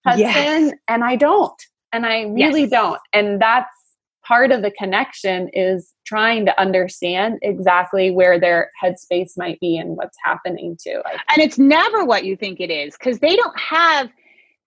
hudson 0.06 0.20
Yes. 0.26 0.72
and 0.88 1.04
i 1.04 1.16
don't 1.16 1.60
and 1.92 2.04
i 2.06 2.22
really 2.22 2.62
Yes. 2.62 2.70
don't 2.70 3.00
and 3.12 3.40
that's 3.40 3.70
part 4.26 4.50
of 4.50 4.62
the 4.62 4.72
connection 4.72 5.48
is 5.52 5.94
trying 6.04 6.44
to 6.46 6.60
understand 6.60 7.38
exactly 7.42 8.10
where 8.10 8.40
their 8.40 8.70
headspace 8.82 9.32
might 9.36 9.60
be 9.60 9.76
and 9.78 9.96
what's 9.96 10.16
happening 10.24 10.76
to. 10.80 10.94
And 11.30 11.38
it's 11.38 11.58
never 11.60 12.04
what 12.04 12.24
you 12.24 12.34
think 12.36 12.58
it 12.58 12.68
is 12.70 12.96
because 12.98 13.20
they 13.20 13.36
don't 13.36 13.56
have 13.58 14.08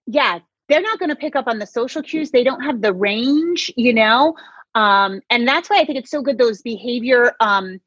yeah 0.07 0.39
they're 0.69 0.81
not 0.81 0.97
going 0.99 1.09
to 1.09 1.15
pick 1.15 1.35
up 1.35 1.47
on 1.47 1.59
the 1.59 1.65
social 1.67 2.01
cues 2.01 2.31
they 2.31 2.43
don't 2.43 2.61
have 2.61 2.81
the 2.81 2.93
range 2.93 3.69
you 3.75 3.93
know 3.93 4.33
um, 4.79 5.21
and 5.29 5.47
that's 5.47 5.69
why 5.69 5.79
i 5.79 5.85
think 5.85 5.97
it's 5.99 6.11
so 6.11 6.21
good 6.21 6.37
those 6.37 6.61
behavior 6.61 7.33
um, 7.39 7.79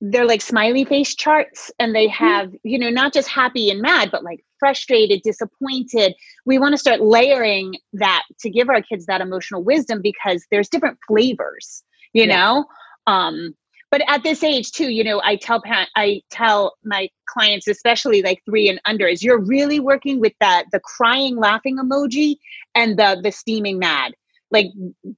they're 0.00 0.26
like 0.26 0.40
smiley 0.42 0.84
face 0.84 1.14
charts 1.14 1.70
and 1.78 1.94
they 1.94 2.08
have 2.08 2.52
you 2.62 2.78
know 2.78 2.90
not 2.90 3.12
just 3.12 3.28
happy 3.28 3.70
and 3.70 3.80
mad 3.82 4.10
but 4.10 4.24
like 4.24 4.40
frustrated 4.58 5.22
disappointed. 5.22 6.14
We 6.44 6.58
want 6.58 6.74
to 6.74 6.78
start 6.78 7.00
layering 7.00 7.76
that 7.94 8.22
to 8.40 8.50
give 8.50 8.68
our 8.68 8.82
kids 8.82 9.06
that 9.06 9.22
emotional 9.22 9.64
wisdom 9.64 10.00
because 10.02 10.44
there's 10.50 10.68
different 10.68 10.98
flavors 11.08 11.82
you 12.12 12.26
Yeah. 12.26 12.36
know? 12.36 12.64
Um 13.06 13.54
but 13.90 14.02
at 14.08 14.22
this 14.22 14.42
age 14.44 14.70
too 14.72 14.90
you 14.90 15.04
know 15.04 15.20
i 15.24 15.36
tell 15.36 15.60
pa- 15.62 15.88
i 15.96 16.22
tell 16.30 16.74
my 16.84 17.08
clients 17.28 17.66
especially 17.68 18.22
like 18.22 18.40
three 18.44 18.68
and 18.68 18.80
under 18.84 19.06
is 19.06 19.22
you're 19.22 19.40
really 19.44 19.80
working 19.80 20.20
with 20.20 20.32
that 20.40 20.64
the 20.72 20.80
crying 20.80 21.36
laughing 21.36 21.76
emoji 21.78 22.36
and 22.74 22.98
the 22.98 23.20
the 23.22 23.32
steaming 23.32 23.78
mad 23.78 24.14
like 24.50 24.66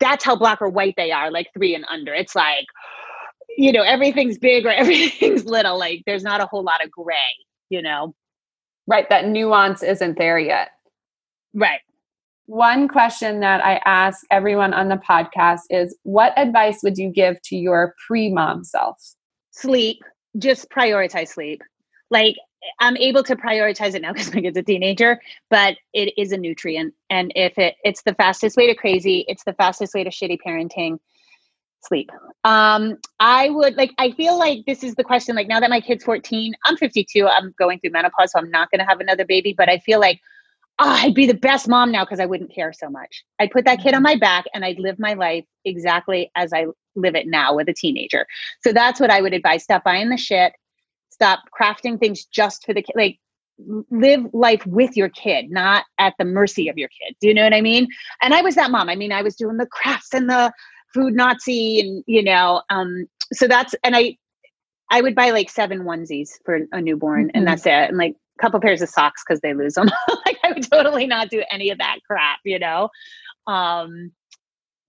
that's 0.01 0.25
how 0.25 0.37
black 0.37 0.61
or 0.61 0.69
white 0.69 0.95
they 0.97 1.11
are 1.13 1.31
like 1.31 1.49
three 1.55 1.75
and 1.75 1.85
under. 1.91 2.15
It's 2.15 2.35
like 2.35 2.67
you 3.57 3.73
know 3.73 3.83
everything's 3.83 4.39
big 4.39 4.67
or 4.67 4.71
everything's 4.73 5.45
little 5.45 5.79
like 5.79 6.03
there's 6.07 6.23
not 6.23 6.41
a 6.41 6.47
whole 6.47 6.65
lot 6.65 6.85
of 6.85 6.91
gray 6.91 7.17
you 7.73 7.83
know? 7.83 8.15
Right 8.87 9.09
that 9.09 9.27
nuance 9.27 9.83
isn't 9.83 10.19
there 10.19 10.39
yet. 10.39 10.71
Right. 11.55 11.81
One 12.47 12.87
question 12.89 13.41
that 13.41 13.65
I 13.65 13.81
ask 13.85 14.25
everyone 14.31 14.75
on 14.75 14.89
the 14.89 14.97
podcast 14.97 15.61
is 15.71 15.97
what 16.03 16.37
advice 16.37 16.81
would 16.83 16.99
you 16.99 17.11
give 17.11 17.41
to 17.45 17.57
your 17.57 17.95
pre 18.07 18.31
mom 18.31 18.65
self? 18.65 18.97
sleep. 19.53 19.99
Just 20.39 20.71
prioritize 20.71 21.29
sleep 21.29 21.63
like 22.13 22.37
i'm 22.79 22.97
able 22.99 23.25
to 23.25 23.35
prioritize 23.35 23.95
it 23.95 24.03
now 24.03 24.13
because 24.13 24.33
my 24.33 24.41
kid's 24.41 24.57
a 24.57 24.63
teenager 24.63 25.21
but 25.51 25.77
it 25.93 26.13
is 26.17 26.31
a 26.31 26.37
nutrient. 26.37 26.95
And 27.11 27.33
if 27.35 27.59
it 27.59 27.75
it's 27.83 28.03
the 28.03 28.15
fastest 28.15 28.57
way 28.57 28.69
to 28.69 28.75
crazy 28.75 29.25
it's 29.27 29.43
the 29.43 29.55
fastest 29.55 29.95
way 29.95 30.05
to 30.05 30.11
shitty 30.11 30.39
parenting 30.47 30.99
sleep. 31.83 32.11
Um 32.45 32.99
i 33.19 33.49
would 33.49 33.75
like 33.75 33.91
i 33.99 34.13
feel 34.13 34.39
like 34.39 34.61
this 34.67 34.85
is 34.85 34.95
the 34.95 35.03
question 35.03 35.35
like 35.35 35.49
now 35.49 35.59
that 35.59 35.71
my 35.71 35.81
kid's 35.81 36.05
14 36.05 36.55
i'm 36.65 36.77
52 36.77 37.27
i'm 37.27 37.53
going 37.59 37.81
through 37.81 37.91
menopause 37.91 38.31
so 38.31 38.39
i'm 38.39 38.51
not 38.51 38.69
to 38.73 38.85
have 38.85 39.01
another 39.01 39.25
baby 39.25 39.53
but 39.57 39.69
i 39.69 39.79
feel 39.79 39.99
like 39.99 40.21
oh, 40.79 40.99
i'd 41.03 41.15
be 41.15 41.27
the 41.27 41.35
best 41.35 41.67
mom 41.69 41.91
now 41.91 42.05
because 42.05 42.21
i 42.21 42.27
wouldn't 42.27 42.55
care 42.55 42.73
so 42.73 42.89
much. 42.89 43.25
I'd 43.41 43.51
put 43.51 43.65
that 43.65 43.81
kid 43.81 43.95
on 43.95 44.03
my 44.03 44.17
back 44.17 44.45
and 44.55 44.65
i'd 44.65 44.79
live 44.79 44.99
my 44.99 45.15
life 45.15 45.45
exactly 45.65 46.31
as 46.37 46.53
i 46.53 46.67
live 46.95 47.15
it 47.15 47.27
now 47.27 47.57
with 47.57 47.69
a 47.69 47.73
teenager. 47.73 48.27
So 48.63 48.73
that's 48.73 49.01
what 49.01 49.11
i 49.11 49.21
would 49.21 49.35
advise. 49.35 49.65
Stop 49.65 49.83
buying 49.83 50.09
the 50.09 50.17
shit 50.17 50.53
stop 51.23 51.41
crafting 51.59 51.99
things 51.99 52.25
just 52.27 52.65
for 52.67 52.75
the 52.75 52.83
kid 52.83 52.95
like 52.97 53.19
live 53.91 54.27
life 54.33 54.67
with 54.67 54.97
your 54.97 55.09
kid 55.11 55.51
not 55.51 55.85
at 55.99 56.15
the 56.19 56.25
mercy 56.25 56.69
of 56.69 56.77
your 56.79 56.89
kid 56.89 57.15
do 57.21 57.29
you 57.29 57.35
know 57.35 57.45
what 57.45 57.55
i 57.55 57.61
mean 57.61 57.87
and 58.23 58.35
i 58.35 58.43
was 58.43 58.55
that 58.57 58.71
mom 58.71 58.89
i 58.89 58.97
mean 58.97 59.13
i 59.13 59.23
was 59.23 59.37
doing 59.37 59.57
the 59.57 59.67
crafts 59.67 60.15
and 60.15 60.29
the 60.29 60.53
food 60.95 61.15
nazi 61.15 61.81
and 61.81 62.05
you 62.07 62.23
know 62.23 62.63
um 62.71 63.07
so 63.33 63.47
that's 63.47 63.75
and 63.85 63.95
i 63.97 64.17
i 64.91 65.01
would 65.01 65.15
buy 65.15 65.31
like 65.31 65.51
seven 65.51 65.81
onesies 65.85 66.31
for 66.45 66.61
a 66.73 66.81
newborn 66.81 67.27
Mhm. 67.29 67.31
and 67.35 67.47
that's 67.47 67.67
it 67.67 67.73
and 67.91 67.99
like 67.99 68.17
a 68.39 68.43
couple 68.43 68.61
pairs 68.61 68.83
of 68.83 68.89
socks 68.89 69.23
because 69.27 69.41
they 69.43 69.55
lose 69.55 69.75
them. 69.75 69.89
like 70.27 70.39
I 70.45 70.53
would 70.53 70.69
totally 70.71 71.07
not 71.07 71.31
do 71.31 71.45
any 71.51 71.71
of 71.71 71.79
that 71.79 71.99
crap, 72.07 72.41
you 72.45 72.59
know. 72.59 72.89
Um, 73.47 74.13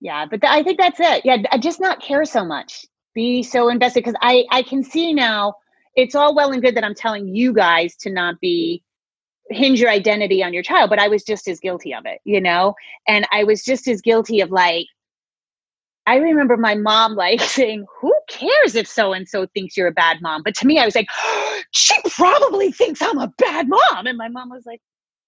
yeah, 0.02 0.26
but 0.30 0.41
th- 0.41 0.52
I 0.52 0.63
think 0.63 0.80
that's 0.80 1.00
it. 1.00 1.26
Yeah, 1.26 1.38
I 1.52 1.58
just 1.58 1.82
not 1.82 2.02
care 2.02 2.26
so 2.26 2.46
much. 2.46 2.86
Be 3.15 3.43
so 3.43 3.69
invested 3.69 4.02
because 4.04 4.19
I 4.22 4.46
I 4.52 4.63
can 4.63 4.84
see 4.84 5.13
now. 5.13 5.56
It's 5.96 6.16
all 6.16 6.36
well 6.36 6.52
and 6.52 6.62
good 6.62 6.76
that 6.76 6.84
I'm 6.84 6.96
telling 6.96 7.28
you 7.28 7.54
guys 7.54 7.96
to 7.98 8.10
not 8.10 8.40
be 8.40 8.84
hinge 9.50 9.80
your 9.80 9.90
identity 9.90 10.44
on 10.44 10.54
your 10.54 10.64
child, 10.64 10.90
but 10.90 11.00
I 11.00 11.08
was 11.08 11.24
just 11.24 11.48
as 11.48 11.60
guilty 11.60 11.94
of 11.94 12.06
it, 12.06 12.20
you 12.24 12.42
know. 12.42 12.76
And 13.08 13.28
I 13.32 13.44
was 13.44 13.64
just 13.64 13.88
as 13.88 14.02
guilty 14.02 14.42
of 14.42 14.52
like 14.52 14.88
I 16.06 16.18
remember 16.18 16.58
my 16.58 16.76
mom 16.76 17.16
like 17.16 17.42
saying, 17.42 17.86
Who 18.02 18.14
cares 18.30 18.76
if 18.76 18.88
so 18.88 19.14
and 19.14 19.28
so 19.28 19.48
thinks 19.48 19.78
you're 19.78 19.88
a 19.88 19.92
bad 19.92 20.22
mom? 20.22 20.42
But 20.44 20.56
to 20.56 20.68
me, 20.68 20.80
I 20.80 20.86
was 20.86 20.96
like, 20.96 21.08
She 21.72 21.96
probably 22.12 22.72
thinks 22.72 23.02
I'm 23.02 23.18
a 23.20 23.32
bad 23.38 23.68
mom. 23.68 24.06
And 24.06 24.18
my 24.18 24.30
mom 24.30 24.50
was 24.50 24.66
like, 24.66 24.82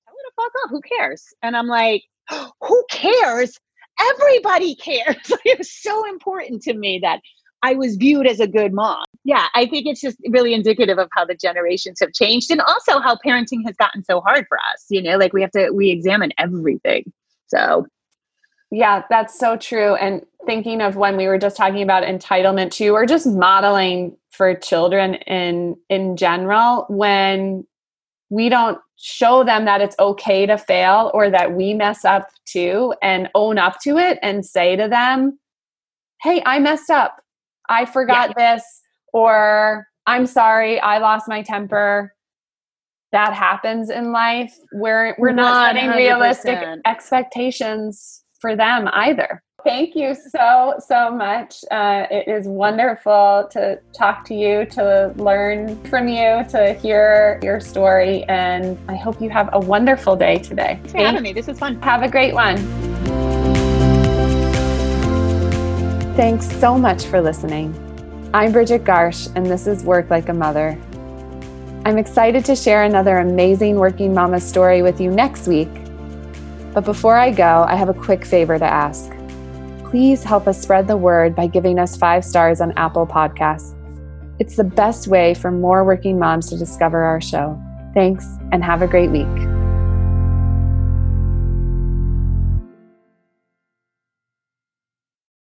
Tell 0.05 0.13
her 0.13 0.29
to 0.29 0.33
fuck 0.35 0.63
up. 0.63 0.69
Who 0.71 0.81
cares? 0.81 1.23
And 1.41 1.55
I'm 1.55 1.67
like, 1.67 2.03
Who 2.61 2.85
cares? 2.91 3.57
Everybody 3.99 4.75
cares. 4.75 5.15
it 5.45 5.57
was 5.57 5.71
so 5.71 6.07
important 6.09 6.61
to 6.63 6.73
me 6.73 6.99
that 7.01 7.21
I 7.65 7.73
was 7.73 7.95
viewed 7.95 8.27
as 8.27 8.39
a 8.39 8.47
good 8.47 8.73
mom. 8.73 9.03
Yeah, 9.23 9.47
I 9.55 9.65
think 9.65 9.87
it's 9.87 9.99
just 9.99 10.17
really 10.29 10.53
indicative 10.53 10.99
of 10.99 11.09
how 11.13 11.25
the 11.25 11.33
generations 11.33 11.99
have 11.99 12.13
changed 12.13 12.51
and 12.51 12.61
also 12.61 12.99
how 12.99 13.17
parenting 13.25 13.65
has 13.65 13.75
gotten 13.75 14.03
so 14.03 14.21
hard 14.21 14.45
for 14.47 14.59
us. 14.71 14.85
You 14.89 15.01
know, 15.01 15.17
like 15.17 15.33
we 15.33 15.41
have 15.41 15.49
to, 15.51 15.71
we 15.71 15.89
examine 15.89 16.31
everything. 16.37 17.11
So 17.47 17.87
yeah, 18.69 19.01
that's 19.09 19.39
so 19.39 19.57
true. 19.57 19.95
And 19.95 20.23
thinking 20.45 20.79
of 20.79 20.95
when 20.95 21.17
we 21.17 21.25
were 21.25 21.39
just 21.39 21.57
talking 21.57 21.81
about 21.81 22.03
entitlement 22.03 22.69
too, 22.69 22.93
or 22.93 23.07
just 23.07 23.25
modeling 23.25 24.15
for 24.29 24.53
children 24.53 25.15
in 25.15 25.75
in 25.89 26.17
general, 26.17 26.85
when 26.89 27.65
we 28.29 28.47
don't 28.47 28.77
show 28.97 29.43
them 29.43 29.65
that 29.65 29.81
it's 29.81 29.95
okay 29.97 30.45
to 30.45 30.57
fail 30.57 31.09
or 31.15 31.31
that 31.31 31.53
we 31.53 31.73
mess 31.73 32.05
up 32.05 32.29
too 32.45 32.93
and 33.01 33.27
own 33.33 33.57
up 33.57 33.79
to 33.81 33.97
it 33.97 34.19
and 34.21 34.45
say 34.45 34.75
to 34.75 34.87
them, 34.87 35.39
Hey, 36.21 36.43
I 36.45 36.59
messed 36.59 36.91
up. 36.91 37.21
I 37.69 37.85
forgot 37.85 38.33
yeah. 38.37 38.55
this, 38.55 38.63
or 39.13 39.87
I'm 40.07 40.25
sorry, 40.25 40.79
I 40.79 40.99
lost 40.99 41.27
my 41.27 41.41
temper. 41.41 42.13
That 43.11 43.33
happens 43.33 43.89
in 43.89 44.11
life. 44.11 44.53
We're 44.73 45.15
we're 45.17 45.31
not 45.31 45.75
100%. 45.75 45.79
setting 45.79 45.89
realistic 45.91 46.59
expectations 46.85 48.23
for 48.39 48.55
them 48.55 48.89
either. 48.91 49.41
Thank 49.65 49.95
you 49.95 50.13
so, 50.13 50.75
so 50.77 51.09
much. 51.09 51.55
Uh, 51.71 52.05
it 52.11 52.27
is 52.27 52.47
wonderful 52.47 53.47
to 53.49 53.79
talk 53.93 54.23
to 54.25 54.35
you, 54.35 54.65
to 54.67 55.11
learn 55.15 55.81
from 55.85 56.07
you, 56.07 56.45
to 56.49 56.77
hear 56.79 57.39
your 57.41 57.59
story. 57.59 58.23
And 58.25 58.77
I 58.87 58.95
hope 58.95 59.19
you 59.19 59.31
have 59.31 59.49
a 59.53 59.59
wonderful 59.59 60.15
day 60.15 60.37
today. 60.37 60.79
Thanks 60.83 60.91
for 60.91 60.97
having 60.99 61.23
me. 61.23 61.33
This 61.33 61.47
is 61.47 61.57
fun. 61.57 61.81
Have 61.81 62.03
a 62.03 62.09
great 62.09 62.35
one. 62.35 62.94
Thanks 66.15 66.49
so 66.59 66.77
much 66.77 67.05
for 67.05 67.21
listening. 67.21 67.73
I'm 68.33 68.51
Bridget 68.51 68.83
Garsh, 68.83 69.31
and 69.35 69.45
this 69.45 69.67
is 69.67 69.83
Work 69.83 70.09
Like 70.09 70.29
a 70.29 70.33
Mother. 70.33 70.77
I'm 71.85 71.97
excited 71.97 72.43
to 72.45 72.55
share 72.55 72.83
another 72.83 73.17
amazing 73.17 73.75
working 73.75 74.13
mama 74.13 74.39
story 74.39 74.81
with 74.81 74.99
you 74.99 75.11
next 75.11 75.47
week 75.47 75.69
but 76.75 76.83
before 76.83 77.15
I 77.15 77.31
go, 77.31 77.65
I 77.69 77.77
have 77.77 77.87
a 77.87 77.93
quick 77.93 78.25
favor 78.25 78.59
to 78.59 78.65
ask. 78.65 79.09
Please 79.89 80.21
help 80.23 80.45
us 80.45 80.61
spread 80.61 80.89
the 80.89 80.97
word 80.97 81.33
by 81.33 81.47
giving 81.47 81.79
us 81.79 81.95
five 81.95 82.25
stars 82.25 82.59
on 82.59 82.73
Apple 82.73 83.07
Podcasts. 83.07 83.73
It's 84.39 84.57
the 84.57 84.65
best 84.65 85.07
way 85.07 85.33
for 85.35 85.51
more 85.51 85.85
working 85.85 86.19
moms 86.19 86.49
to 86.49 86.57
discover 86.57 87.01
our 87.01 87.21
show. 87.21 87.57
Thanks, 87.93 88.27
and 88.51 88.61
have 88.61 88.81
a 88.81 88.87
great 88.87 89.09
week. 89.09 89.54